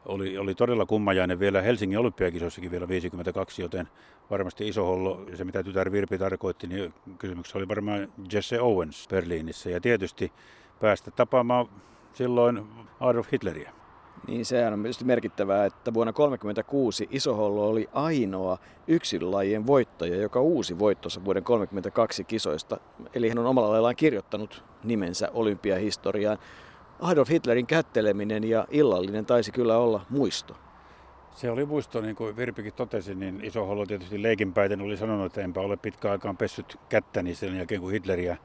oli, 0.08 0.38
oli 0.38 0.54
todella 0.54 0.86
kummajainen 0.86 1.40
vielä 1.40 1.62
Helsingin 1.62 1.98
olympiakisoissakin 1.98 2.70
vielä 2.70 2.88
52, 2.88 3.62
joten 3.62 3.88
varmasti 4.30 4.68
Isohollo, 4.68 5.26
se 5.34 5.44
mitä 5.44 5.62
tytär 5.62 5.92
Virpi 5.92 6.18
tarkoitti, 6.18 6.66
niin 6.66 6.94
kysymyksessä 7.18 7.58
oli 7.58 7.68
varmaan 7.68 8.12
Jesse 8.32 8.60
Owens 8.60 9.08
Berliinissä. 9.08 9.70
Ja 9.70 9.80
tietysti 9.80 10.32
päästä 10.80 11.10
tapaamaan 11.10 11.66
silloin 12.12 12.66
Adolf 13.00 13.32
Hitleriä. 13.32 13.72
Niin 14.26 14.44
sehän 14.44 14.72
on 14.72 14.82
tietysti 14.82 15.04
merkittävää, 15.04 15.66
että 15.66 15.94
vuonna 15.94 16.12
1936 16.12 17.08
Isohollo 17.10 17.68
oli 17.68 17.88
ainoa 17.92 18.58
yksilölajien 18.86 19.66
voittaja, 19.66 20.16
joka 20.16 20.40
uusi 20.40 20.78
voittonsa 20.78 21.24
vuoden 21.24 21.44
1932 21.44 22.24
kisoista. 22.24 22.80
Eli 23.14 23.28
hän 23.28 23.38
on 23.38 23.46
omalla 23.46 23.70
laillaan 23.70 23.96
kirjoittanut 23.96 24.64
nimensä 24.84 25.30
olympiahistoriaan. 25.34 26.38
Adolf 27.00 27.30
Hitlerin 27.30 27.66
kätteleminen 27.66 28.44
ja 28.44 28.66
illallinen 28.70 29.26
taisi 29.26 29.52
kyllä 29.52 29.78
olla 29.78 30.06
muisto. 30.10 30.56
Se 31.30 31.50
oli 31.50 31.64
muisto, 31.64 32.00
niin 32.00 32.16
kuin 32.16 32.36
Virpikin 32.36 32.72
totesi, 32.72 33.14
niin 33.14 33.44
Isohollo 33.44 33.86
tietysti 33.86 34.22
leikinpäiten 34.22 34.80
oli 34.80 34.96
sanonut, 34.96 35.26
että 35.26 35.40
enpä 35.40 35.60
ole 35.60 35.76
pitkään 35.76 36.12
aikaan 36.12 36.36
pessyt 36.36 36.76
kättäni 36.88 37.34
sen 37.34 37.56
jälkeen, 37.56 37.80
kun 37.80 37.92
Hitleriä 37.92 38.36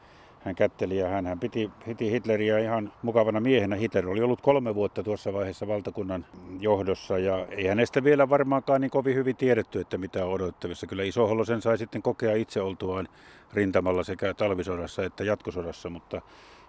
hän 0.43 0.55
kätteli 0.55 0.97
ja 0.97 1.07
hän, 1.07 1.25
hän 1.25 1.39
piti, 1.39 1.71
piti 1.85 2.11
Hitleriä 2.11 2.59
ihan 2.59 2.93
mukavana 3.01 3.39
miehenä. 3.39 3.75
Hitler 3.75 4.07
oli 4.07 4.21
ollut 4.21 4.41
kolme 4.41 4.75
vuotta 4.75 5.03
tuossa 5.03 5.33
vaiheessa 5.33 5.67
valtakunnan 5.67 6.25
johdossa 6.59 7.17
ja 7.17 7.47
ei 7.49 7.67
hänestä 7.67 8.03
vielä 8.03 8.29
varmaankaan 8.29 8.81
niin 8.81 8.91
kovin 8.91 9.15
hyvin 9.15 9.35
tiedetty, 9.35 9.79
että 9.79 9.97
mitä 9.97 10.25
on 10.25 10.31
odottavissa. 10.31 10.87
Kyllä 10.87 11.03
Isohollo 11.03 11.45
sen 11.45 11.61
sai 11.61 11.77
sitten 11.77 12.01
kokea 12.01 12.35
itse 12.35 12.61
oltuaan 12.61 13.07
rintamalla 13.53 14.03
sekä 14.03 14.33
talvisodassa 14.33 15.03
että 15.03 15.23
jatkosodassa, 15.23 15.89
mutta 15.89 16.21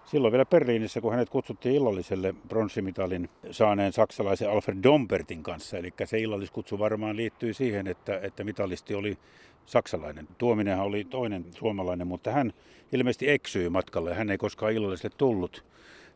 silloin 0.05 0.31
vielä 0.31 0.45
Berliinissä, 0.45 1.01
kun 1.01 1.11
hänet 1.11 1.29
kutsuttiin 1.29 1.75
illalliselle 1.75 2.35
pronssimitalin 2.47 3.29
saaneen 3.51 3.93
saksalaisen 3.93 4.49
Alfred 4.49 4.77
Dompertin 4.83 5.43
kanssa. 5.43 5.77
Eli 5.77 5.93
se 6.05 6.19
illalliskutsu 6.19 6.79
varmaan 6.79 7.15
liittyy 7.15 7.53
siihen, 7.53 7.87
että, 7.87 8.19
että 8.19 8.43
mitalisti 8.43 8.95
oli 8.95 9.17
saksalainen. 9.65 10.27
Tuominenhan 10.37 10.85
oli 10.85 11.03
toinen 11.03 11.45
suomalainen, 11.55 12.07
mutta 12.07 12.31
hän 12.31 12.53
ilmeisesti 12.91 13.29
eksyi 13.29 13.69
matkalle 13.69 14.13
hän 14.13 14.29
ei 14.29 14.37
koskaan 14.37 14.73
illalliselle 14.73 15.15
tullut. 15.17 15.65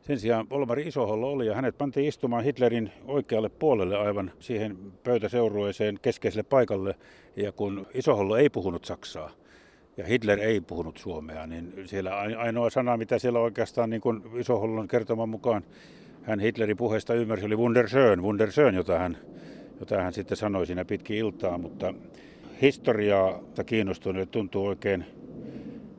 Sen 0.01 0.19
sijaan 0.19 0.49
Volmari 0.49 0.87
Isohollo 0.87 1.31
oli 1.31 1.45
ja 1.45 1.55
hänet 1.55 1.77
pantiin 1.77 2.07
istumaan 2.07 2.43
Hitlerin 2.43 2.91
oikealle 3.05 3.49
puolelle 3.49 3.97
aivan 3.97 4.31
siihen 4.39 4.77
pöytäseurueeseen 5.03 5.99
keskeiselle 6.01 6.43
paikalle. 6.43 6.95
Ja 7.35 7.51
kun 7.51 7.87
Isohollo 7.93 8.37
ei 8.37 8.49
puhunut 8.49 8.85
saksaa 8.85 9.31
ja 9.99 10.05
Hitler 10.05 10.39
ei 10.39 10.61
puhunut 10.61 10.97
suomea, 10.97 11.47
niin 11.47 11.73
siellä 11.85 12.17
ainoa 12.17 12.69
sana, 12.69 12.97
mitä 12.97 13.19
siellä 13.19 13.39
oikeastaan 13.39 13.89
niin 13.89 14.01
Isohollon 14.39 14.87
kertoman 14.87 15.29
mukaan 15.29 15.63
hän 16.23 16.39
Hitlerin 16.39 16.77
puheesta 16.77 17.13
ymmärsi, 17.13 17.45
oli 17.45 17.55
Wunderschön, 17.55 18.21
Wunderschön, 18.21 18.75
jota 18.75 18.99
hän, 18.99 19.17
jota 19.79 20.01
hän 20.01 20.13
sitten 20.13 20.37
sanoi 20.37 20.65
siinä 20.65 20.85
pitkin 20.85 21.17
iltaa, 21.17 21.57
mutta 21.57 21.93
historiaa 22.61 23.39
kiinnostuneille 23.65 24.25
tuntuu 24.25 24.65
oikein 24.65 25.05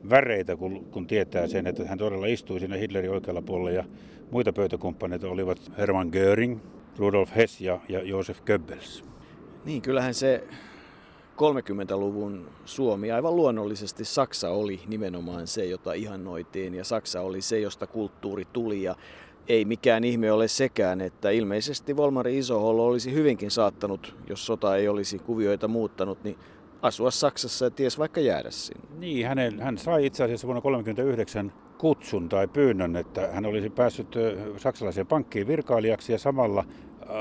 väreitä, 0.09 0.55
kun, 0.55 0.85
kun 0.85 1.07
tietää 1.07 1.47
sen, 1.47 1.67
että 1.67 1.87
hän 1.87 1.97
todella 1.97 2.25
istui 2.25 2.59
siinä 2.59 2.75
Hitlerin 2.75 3.11
oikealla 3.11 3.41
puolella 3.41 3.71
ja 3.71 3.83
muita 4.31 4.53
pöytäkumppaneita 4.53 5.27
olivat 5.27 5.71
Hermann 5.77 6.09
Göring, 6.09 6.59
Rudolf 6.97 7.35
Hess 7.35 7.61
ja, 7.61 7.79
ja 7.89 8.03
Josef 8.03 8.41
Goebbels. 8.41 9.03
Niin, 9.65 9.81
kyllähän 9.81 10.13
se 10.13 10.43
30-luvun 11.41 12.47
Suomi 12.65 13.11
aivan 13.11 13.35
luonnollisesti 13.35 14.05
Saksa 14.05 14.49
oli 14.49 14.79
nimenomaan 14.87 15.47
se, 15.47 15.65
jota 15.65 15.93
ihannoitiin 15.93 16.73
ja 16.75 16.83
Saksa 16.83 17.21
oli 17.21 17.41
se, 17.41 17.59
josta 17.59 17.87
kulttuuri 17.87 18.45
tuli 18.53 18.83
ja 18.83 18.95
ei 19.47 19.65
mikään 19.65 20.03
ihme 20.03 20.31
ole 20.31 20.47
sekään, 20.47 21.01
että 21.01 21.29
ilmeisesti 21.29 21.97
Volmari 21.97 22.37
Isohollo 22.37 22.85
olisi 22.85 23.13
hyvinkin 23.13 23.51
saattanut, 23.51 24.15
jos 24.29 24.45
sota 24.45 24.75
ei 24.75 24.87
olisi 24.87 25.19
kuvioita 25.19 25.67
muuttanut, 25.67 26.23
niin 26.23 26.37
asua 26.81 27.11
Saksassa 27.11 27.65
ja 27.65 27.71
ties 27.71 27.99
vaikka 27.99 28.21
jäädä 28.21 28.51
sinne. 28.51 28.83
Niin, 28.99 29.27
hänen, 29.27 29.59
hän 29.59 29.77
sai 29.77 30.05
itse 30.05 30.23
asiassa 30.23 30.47
vuonna 30.47 30.61
1939 30.61 31.53
kutsun 31.77 32.29
tai 32.29 32.47
pyynnön, 32.47 32.95
että 32.95 33.29
hän 33.33 33.45
olisi 33.45 33.69
päässyt 33.69 34.15
saksalaiseen 34.57 35.07
pankkiin 35.07 35.47
virkailijaksi 35.47 36.11
ja 36.11 36.17
samalla 36.17 36.65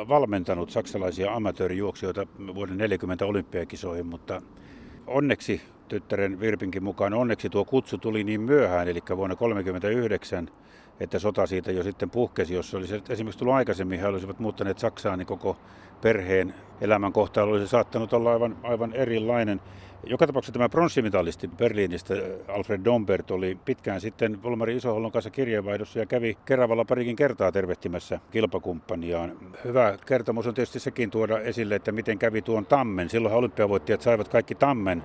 valmentanut 0.09 0.71
saksalaisia 0.71 1.35
amatöörijuoksijoita 1.35 2.27
vuoden 2.55 2.79
40 2.79 3.27
olympiakisoihin, 3.27 4.07
mutta 4.07 4.43
onneksi 5.07 5.61
tyttären 5.89 6.41
Virpinkin 6.41 6.85
mukaan 6.85 7.15
onneksi 7.15 7.51
tuo 7.51 7.65
kutsu 7.65 7.99
tuli 7.99 8.25
niin 8.25 8.41
myöhään, 8.41 8.89
eli 8.89 9.03
vuonna 9.17 9.37
1939 9.37 10.51
että 11.01 11.19
sota 11.19 11.47
siitä 11.47 11.73
jo 11.73 11.83
sitten 11.83 12.11
puhkesi. 12.11 12.55
Jos 12.55 12.75
olisi 12.75 13.03
esimerkiksi 13.09 13.39
tullut 13.39 13.55
aikaisemmin, 13.55 14.01
he 14.01 14.07
olisivat 14.07 14.39
muuttaneet 14.39 14.79
Saksaan, 14.79 15.19
niin 15.19 15.27
koko 15.27 15.57
perheen 16.03 16.55
elämän 16.81 17.13
kohtalo 17.13 17.51
olisi 17.51 17.69
saattanut 17.69 18.13
olla 18.13 18.33
aivan, 18.33 18.57
aivan 18.63 18.93
erilainen. 18.93 19.61
Joka 20.05 20.27
tapauksessa 20.27 20.53
tämä 20.53 20.69
pronssimitalisti 20.69 21.49
Berliinistä, 21.49 22.15
Alfred 22.49 22.81
Dombert, 22.85 23.31
oli 23.31 23.59
pitkään 23.65 24.01
sitten 24.01 24.43
Volmari 24.43 24.77
Isohollon 24.77 25.13
kanssa 25.13 25.31
kirjeenvaihdossa 25.31 25.99
ja 25.99 26.07
kävi 26.07 26.39
Keravalla 26.45 26.85
parikin 26.85 27.17
kertaa 27.17 27.53
tervehtimässä 27.53 28.21
kilpakumppaniaan. 28.31 29.37
Hyvä 29.65 29.99
kertomus 30.07 30.47
on 30.47 30.55
tietysti 30.55 30.81
sekin 30.81 31.11
tuoda 31.11 31.41
esille, 31.41 31.75
että 31.75 31.93
miten 31.93 32.19
kävi 32.19 32.43
tuon 32.43 32.67
tammen. 32.67 33.09
Silloin 33.09 33.35
olympiavoittajat 33.35 34.01
saivat 34.03 34.29
kaikki 34.29 34.55
tammen 34.55 35.03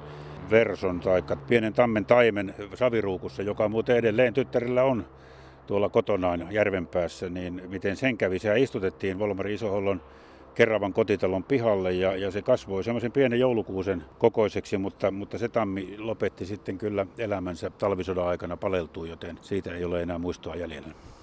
verson 0.52 1.00
tai 1.00 1.24
pienen 1.48 1.74
tammen 1.74 2.06
taimen 2.06 2.56
saviruukussa, 2.74 3.44
joka 3.44 3.70
muuten 3.70 3.98
edelleen 3.98 4.34
tyttärillä 4.34 4.84
on 4.84 5.06
tuolla 5.68 5.90
kotonaan 5.90 6.48
järvenpäässä, 6.52 7.30
niin 7.30 7.62
miten 7.68 7.96
sen 7.96 8.18
kävi. 8.18 8.40
Sehän 8.40 8.58
istutettiin 8.58 9.20
Volmari 9.20 9.54
Isohollon 9.54 10.02
Keravan 10.56 10.94
kotitalon 10.94 11.44
pihalle 11.44 11.94
ja, 11.94 12.16
ja 12.16 12.32
se 12.32 12.42
kasvoi 12.42 12.84
semmoisen 12.84 13.12
pienen 13.12 13.40
joulukuusen 13.40 14.04
kokoiseksi, 14.18 14.78
mutta, 14.78 15.12
mutta 15.12 15.38
se 15.38 15.50
tammi 15.50 15.96
lopetti 15.98 16.46
sitten 16.46 16.78
kyllä 16.78 17.06
elämänsä 17.18 17.70
talvisodan 17.70 18.28
aikana 18.28 18.58
paleltuu, 18.58 19.06
joten 19.06 19.40
siitä 19.42 19.76
ei 19.76 19.86
ole 19.86 20.02
enää 20.02 20.18
muistoa 20.18 20.56
jäljellä. 20.56 21.15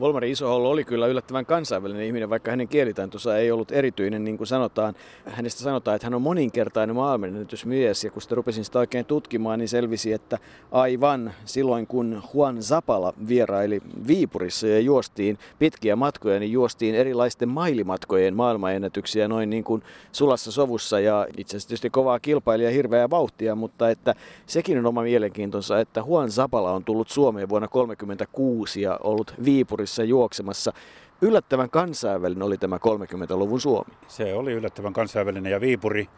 Volmari 0.00 0.30
Isohollo 0.30 0.70
oli 0.70 0.84
kyllä 0.84 1.06
yllättävän 1.06 1.46
kansainvälinen 1.46 2.06
ihminen, 2.06 2.30
vaikka 2.30 2.50
hänen 2.50 2.68
kielitaitonsa 2.68 3.38
ei 3.38 3.50
ollut 3.50 3.72
erityinen, 3.72 4.24
niin 4.24 4.36
kuin 4.36 4.46
sanotaan. 4.46 4.94
Hänestä 5.24 5.62
sanotaan, 5.62 5.94
että 5.94 6.06
hän 6.06 6.14
on 6.14 6.22
moninkertainen 6.22 6.96
maailmanennätysmies, 6.96 8.04
ja 8.04 8.10
kun 8.10 8.22
sitä 8.22 8.34
rupesin 8.34 8.64
sitä 8.64 8.78
oikein 8.78 9.04
tutkimaan, 9.04 9.58
niin 9.58 9.68
selvisi, 9.68 10.12
että 10.12 10.38
aivan 10.72 11.32
silloin 11.44 11.86
kun 11.86 12.22
Juan 12.34 12.62
Zapala 12.62 13.14
vieraili 13.28 13.82
Viipurissa 14.06 14.66
ja 14.66 14.80
juostiin 14.80 15.38
pitkiä 15.58 15.96
matkoja, 15.96 16.40
niin 16.40 16.52
juostiin 16.52 16.94
erilaisten 16.94 17.48
mailimatkojen 17.48 18.36
maailmanennätyksiä 18.36 19.28
noin 19.28 19.50
niin 19.50 19.64
kuin 19.64 19.82
sulassa 20.12 20.52
sovussa, 20.52 21.00
ja 21.00 21.26
itse 21.36 21.50
asiassa 21.50 21.68
tietysti 21.68 21.90
kovaa 21.90 22.20
kilpailijaa, 22.20 22.72
hirveää 22.72 23.10
vauhtia, 23.10 23.54
mutta 23.54 23.90
että 23.90 24.14
sekin 24.46 24.78
on 24.78 24.86
oma 24.86 25.02
mielenkiintonsa, 25.02 25.80
että 25.80 26.04
Juan 26.06 26.30
Zapala 26.30 26.72
on 26.72 26.84
tullut 26.84 27.08
Suomeen 27.08 27.48
vuonna 27.48 27.68
1936 27.68 28.82
ja 28.82 28.98
ollut 29.02 29.34
Viipurissa 29.44 29.79
Viipurissa 29.80 30.04
juoksemassa. 30.04 30.72
Yllättävän 31.22 31.70
kansainvälinen 31.70 32.42
oli 32.42 32.58
tämä 32.58 32.76
30-luvun 32.76 33.60
Suomi. 33.60 33.94
Se 34.08 34.34
oli 34.34 34.52
yllättävän 34.52 34.92
kansainvälinen 34.92 35.52
ja 35.52 35.60
Viipuri 35.60 36.08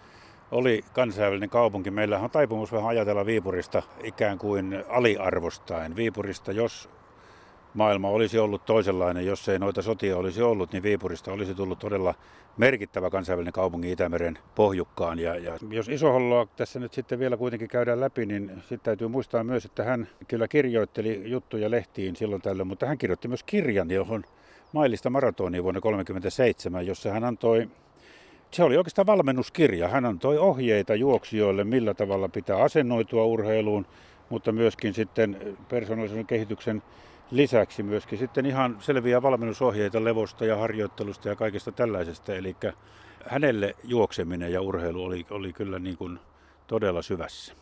oli 0.51 0.85
kansainvälinen 0.93 1.51
kaupunki. 1.51 1.91
Meillä 1.91 2.19
on 2.19 2.31
taipumus 2.31 2.73
vähän 2.73 2.89
ajatella 2.89 3.27
Viipurista 3.27 3.83
ikään 4.03 4.39
kuin 4.39 4.85
aliarvostain. 4.89 5.97
Viipurista, 5.97 6.53
jos 6.53 6.89
maailma 7.75 8.09
olisi 8.09 8.39
ollut 8.39 8.65
toisenlainen, 8.65 9.27
jos 9.27 9.49
ei 9.49 9.59
noita 9.59 9.83
sotia 9.83 10.17
olisi 10.17 10.43
ollut, 10.43 10.73
niin 10.73 10.83
Viipurista 10.83 11.33
olisi 11.33 11.55
tullut 11.55 11.79
todella 11.79 12.15
merkittävä 12.57 13.11
kansainvälinen 13.11 13.53
kaupunki 13.53 13.93
Itämeren 13.93 14.39
pohjukkaan. 14.55 15.19
Ja, 15.19 15.37
ja 15.37 15.59
jos 15.71 15.89
Isoholloa 15.89 16.47
tässä 16.57 16.81
nyt 16.81 16.93
sitten 16.93 17.19
vielä 17.19 17.37
kuitenkin 17.37 17.69
käydään 17.69 18.01
läpi, 18.01 18.27
niin 18.27 18.51
sitten 18.61 18.81
täytyy 18.81 19.09
muistaa 19.09 19.45
myös, 19.45 19.65
että 19.65 19.85
hän 19.85 20.09
kyllä 20.29 20.49
kirjoitteli 20.49 21.23
juttuja 21.25 21.71
lehtiin 21.71 22.17
silloin 22.17 22.43
tällöin, 22.43 22.69
mutta 22.69 22.87
hän 22.87 22.99
kirjoitti 22.99 23.29
myös 23.29 23.43
kirjan, 23.43 23.91
johon 23.91 24.25
mailista 24.73 25.11
maratonia 25.11 25.63
vuonna 25.63 25.81
1937, 25.81 26.87
jossa 26.87 27.11
hän 27.11 27.25
antoi 27.25 27.69
se 28.51 28.63
oli 28.63 28.77
oikeastaan 28.77 29.07
valmennuskirja. 29.07 29.89
Hän 29.89 30.05
antoi 30.05 30.39
ohjeita 30.39 30.95
juoksijoille, 30.95 31.65
millä 31.65 31.95
tavalla 31.95 32.29
pitää 32.29 32.57
asennoitua 32.57 33.25
urheiluun, 33.25 33.87
mutta 34.29 34.53
myöskin 34.53 34.95
sitten 34.95 35.57
persoonallisen 35.69 36.27
kehityksen 36.27 36.83
lisäksi 37.33 37.83
myöskin 37.83 38.19
sitten 38.19 38.47
ihan 38.47 38.77
selviä 38.81 39.23
valmennusohjeita 39.23 40.05
levosta 40.05 40.45
ja 40.45 40.57
harjoittelusta 40.57 41.29
ja 41.29 41.37
kaikesta 41.37 41.73
tällaisesta. 41.73 42.35
Eli 42.35 42.57
hänelle 43.27 43.77
juokseminen 43.85 44.53
ja 44.53 44.63
urheilu 44.63 45.05
oli, 45.05 45.27
oli 45.31 45.53
kyllä 45.53 45.79
niin 45.79 45.97
kuin 45.97 46.19
todella 46.67 47.03
syvässä. 47.03 47.55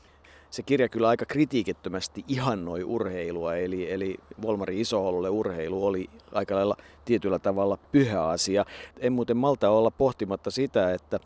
Se 0.51 0.63
kirja 0.63 0.89
kyllä 0.89 1.09
aika 1.09 1.27
kritiikittömästi 1.27 2.25
ihannoi 2.29 2.85
urheilua, 2.85 3.57
eli, 3.57 3.93
eli 3.93 4.17
Volmari 4.43 4.81
Isohollolle 4.81 5.31
urheilu 5.31 5.87
oli 5.87 6.11
aika 6.33 6.55
lailla 6.55 6.77
tietyllä 7.05 7.39
tavalla 7.39 7.79
pyhä 7.93 8.25
asia. 8.25 8.65
En 8.99 9.13
muuten 9.13 9.37
malta 9.37 9.71
olla 9.71 9.91
pohtimatta 9.91 10.51
sitä, 10.51 10.95
että 10.95 11.21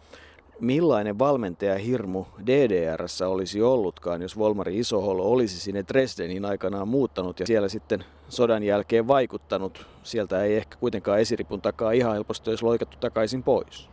millainen 0.61 1.19
valmentaja 1.19 1.79
hirmu 1.79 2.25
DDRssä 2.47 3.29
olisi 3.29 3.63
ollutkaan, 3.63 4.23
jos 4.23 4.39
Volmari 4.39 4.79
Isohollo 4.79 5.23
olisi 5.23 5.61
sinne 5.61 5.85
Dresdenin 5.89 6.45
aikanaan 6.45 6.89
muuttanut 6.89 7.41
ja 7.41 7.47
siellä 7.47 7.69
sitten 7.69 8.05
sodan 8.29 8.63
jälkeen 8.63 9.09
vaikuttanut. 9.09 9.87
Sieltä 10.03 10.45
ei 10.45 10.57
ehkä 10.57 10.77
kuitenkaan 10.77 11.21
esiripun 11.21 11.61
takaa 11.61 11.93
ihan 11.93 12.13
helposti 12.13 12.51
olisi 12.51 12.65
loikattu 12.65 12.97
takaisin 13.01 13.43
pois. 13.43 13.89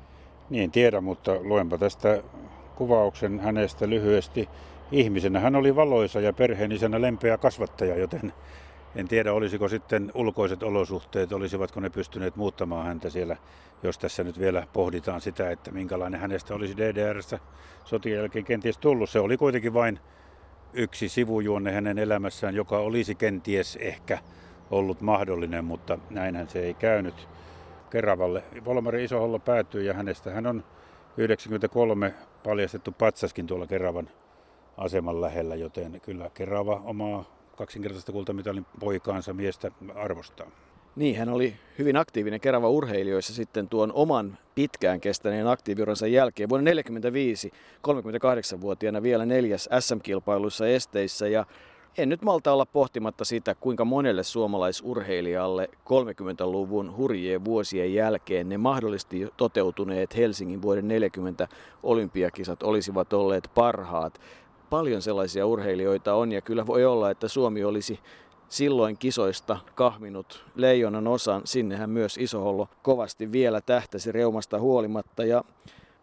Niin 0.49 0.71
tiedä, 0.71 1.01
mutta 1.01 1.35
luenpa 1.43 1.77
tästä 1.77 2.23
kuvauksen 2.75 3.39
hänestä 3.39 3.89
lyhyesti. 3.89 4.49
Ihmisenä 4.91 5.39
hän 5.39 5.55
oli 5.55 5.75
valoisa 5.75 6.21
ja 6.21 6.33
perheenisänä 6.33 7.01
lempeä 7.01 7.37
kasvattaja, 7.37 7.97
joten 7.97 8.33
en 8.95 9.07
tiedä, 9.07 9.33
olisiko 9.33 9.67
sitten 9.67 10.11
ulkoiset 10.15 10.63
olosuhteet, 10.63 11.31
olisivatko 11.31 11.79
ne 11.79 11.89
pystyneet 11.89 12.35
muuttamaan 12.35 12.85
häntä 12.85 13.09
siellä, 13.09 13.37
jos 13.83 13.97
tässä 13.97 14.23
nyt 14.23 14.39
vielä 14.39 14.67
pohditaan 14.73 15.21
sitä, 15.21 15.51
että 15.51 15.71
minkälainen 15.71 16.19
hänestä 16.19 16.55
olisi 16.55 16.77
DDRssä 16.77 17.39
sotien 17.83 18.17
jälkeen 18.17 18.45
kenties 18.45 18.77
tullut. 18.77 19.09
Se 19.09 19.19
oli 19.19 19.37
kuitenkin 19.37 19.73
vain 19.73 19.99
yksi 20.73 21.09
sivujuonne 21.09 21.71
hänen 21.71 21.97
elämässään, 21.97 22.55
joka 22.55 22.77
olisi 22.77 23.15
kenties 23.15 23.75
ehkä 23.75 24.19
ollut 24.71 25.01
mahdollinen, 25.01 25.65
mutta 25.65 25.99
näinhän 26.09 26.49
se 26.49 26.59
ei 26.59 26.73
käynyt. 26.73 27.27
Keravalle 27.89 28.43
Volmari 28.65 29.03
Isohollo 29.03 29.39
päätyi 29.39 29.85
ja 29.85 29.93
hänestä 29.93 30.31
hän 30.31 30.47
on 30.47 30.63
93 31.17 32.13
paljastettu 32.43 32.91
patsaskin 32.91 33.47
tuolla 33.47 33.67
Keravan 33.67 34.09
aseman 34.77 35.21
lähellä, 35.21 35.55
joten 35.55 36.01
kyllä 36.01 36.29
Kerava 36.33 36.81
omaa 36.85 37.40
kaksinkertaista 37.61 38.11
kultamitalin 38.11 38.65
poikaansa 38.79 39.33
miestä 39.33 39.71
arvostaa. 39.95 40.51
Niin, 40.95 41.17
hän 41.17 41.29
oli 41.29 41.55
hyvin 41.79 41.97
aktiivinen 41.97 42.41
Kerava 42.41 42.69
urheilijoissa 42.69 43.33
sitten 43.33 43.67
tuon 43.67 43.91
oman 43.93 44.37
pitkään 44.55 45.01
kestäneen 45.01 45.47
aktiiviuransa 45.47 46.07
jälkeen. 46.07 46.49
Vuonna 46.49 46.71
1945, 46.71 47.51
38-vuotiaana 48.57 49.01
vielä 49.01 49.25
neljäs 49.25 49.69
SM-kilpailuissa 49.79 50.67
esteissä 50.67 51.27
ja 51.27 51.45
en 51.97 52.09
nyt 52.09 52.21
malta 52.21 52.53
olla 52.53 52.65
pohtimatta 52.65 53.25
sitä, 53.25 53.55
kuinka 53.55 53.85
monelle 53.85 54.23
suomalaisurheilijalle 54.23 55.69
30-luvun 55.73 56.97
hurjien 56.97 57.45
vuosien 57.45 57.93
jälkeen 57.93 58.49
ne 58.49 58.57
mahdollisesti 58.57 59.29
toteutuneet 59.37 60.17
Helsingin 60.17 60.61
vuoden 60.61 60.87
40 60.87 61.47
olympiakisat 61.83 62.63
olisivat 62.63 63.13
olleet 63.13 63.51
parhaat 63.55 64.21
paljon 64.71 65.01
sellaisia 65.01 65.45
urheilijoita 65.45 66.13
on 66.13 66.31
ja 66.31 66.41
kyllä 66.41 66.67
voi 66.67 66.85
olla, 66.85 67.11
että 67.11 67.27
Suomi 67.27 67.63
olisi 67.63 67.99
silloin 68.49 68.97
kisoista 68.97 69.57
kahminut 69.75 70.45
leijonan 70.55 71.07
osan. 71.07 71.41
Sinnehän 71.45 71.89
myös 71.89 72.17
Isohollo 72.17 72.67
kovasti 72.81 73.31
vielä 73.31 73.61
tähtäsi 73.61 74.11
reumasta 74.11 74.59
huolimatta 74.59 75.25
ja 75.25 75.43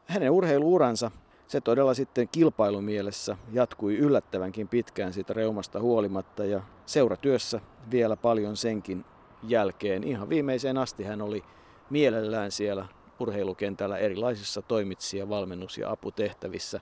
hänen 0.06 0.30
urheiluuransa 0.30 1.10
se 1.46 1.60
todella 1.60 1.94
sitten 1.94 2.28
kilpailumielessä 2.28 3.36
jatkui 3.52 3.96
yllättävänkin 3.96 4.68
pitkään 4.68 5.12
siitä 5.12 5.32
reumasta 5.32 5.80
huolimatta 5.80 6.44
ja 6.44 6.60
seuratyössä 6.86 7.60
vielä 7.90 8.16
paljon 8.16 8.56
senkin 8.56 9.04
jälkeen. 9.42 10.04
Ihan 10.04 10.28
viimeiseen 10.28 10.78
asti 10.78 11.04
hän 11.04 11.22
oli 11.22 11.44
mielellään 11.90 12.50
siellä 12.50 12.86
urheilukentällä 13.20 13.98
erilaisissa 13.98 14.62
toimitsija, 14.62 15.28
valmennus- 15.28 15.78
ja 15.78 15.90
aputehtävissä. 15.90 16.80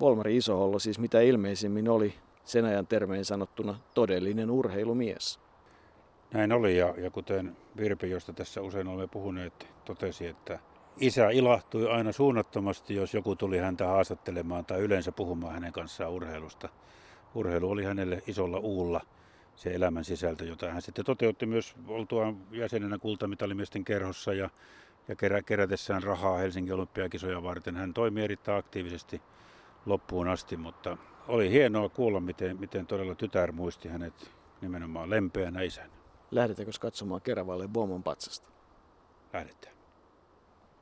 Volmari 0.00 0.36
Isohollo 0.36 0.78
siis 0.78 0.98
mitä 0.98 1.20
ilmeisimmin 1.20 1.88
oli 1.88 2.14
sen 2.44 2.64
ajan 2.64 2.86
termein 2.86 3.24
sanottuna 3.24 3.80
todellinen 3.94 4.50
urheilumies. 4.50 5.40
Näin 6.34 6.52
oli 6.52 6.78
ja, 6.78 6.94
ja 6.96 7.10
kuten 7.10 7.56
Virpi, 7.76 8.10
josta 8.10 8.32
tässä 8.32 8.60
usein 8.62 8.88
olemme 8.88 9.06
puhuneet, 9.06 9.68
totesi, 9.84 10.26
että 10.26 10.58
isä 10.96 11.30
ilahtui 11.30 11.90
aina 11.90 12.12
suunnattomasti, 12.12 12.94
jos 12.94 13.14
joku 13.14 13.36
tuli 13.36 13.58
häntä 13.58 13.86
haastattelemaan 13.86 14.64
tai 14.64 14.80
yleensä 14.80 15.12
puhumaan 15.12 15.54
hänen 15.54 15.72
kanssaan 15.72 16.10
urheilusta. 16.12 16.68
Urheilu 17.34 17.70
oli 17.70 17.84
hänelle 17.84 18.22
isolla 18.26 18.58
uulla 18.58 19.00
se 19.56 19.74
elämän 19.74 20.04
sisältö, 20.04 20.44
jota 20.44 20.70
hän 20.70 20.82
sitten 20.82 21.04
toteutti 21.04 21.46
myös 21.46 21.74
oltuaan 21.88 22.36
jäsenenä 22.50 22.98
kultamitalimiesten 22.98 23.84
kerhossa 23.84 24.34
ja, 24.34 24.50
ja 25.08 25.16
kerä, 25.16 25.42
kerätessään 25.42 26.02
rahaa 26.02 26.38
Helsingin 26.38 26.74
olympiakisoja 26.74 27.42
varten. 27.42 27.76
Hän 27.76 27.94
toimi 27.94 28.24
erittäin 28.24 28.58
aktiivisesti 28.58 29.22
loppuun 29.86 30.28
asti, 30.28 30.56
mutta 30.56 30.96
oli 31.28 31.50
hienoa 31.50 31.88
kuulla, 31.88 32.20
miten, 32.20 32.60
miten 32.60 32.86
todella 32.86 33.14
tytär 33.14 33.52
muisti 33.52 33.88
hänet 33.88 34.30
nimenomaan 34.60 35.10
lempeänä 35.10 35.62
isänä. 35.62 35.94
Lähdetäänkö 36.30 36.72
katsomaan 36.80 37.20
Keravalle 37.20 37.68
Bomon 37.68 38.02
patsasta? 38.02 38.48
Lähdetään. 39.32 39.73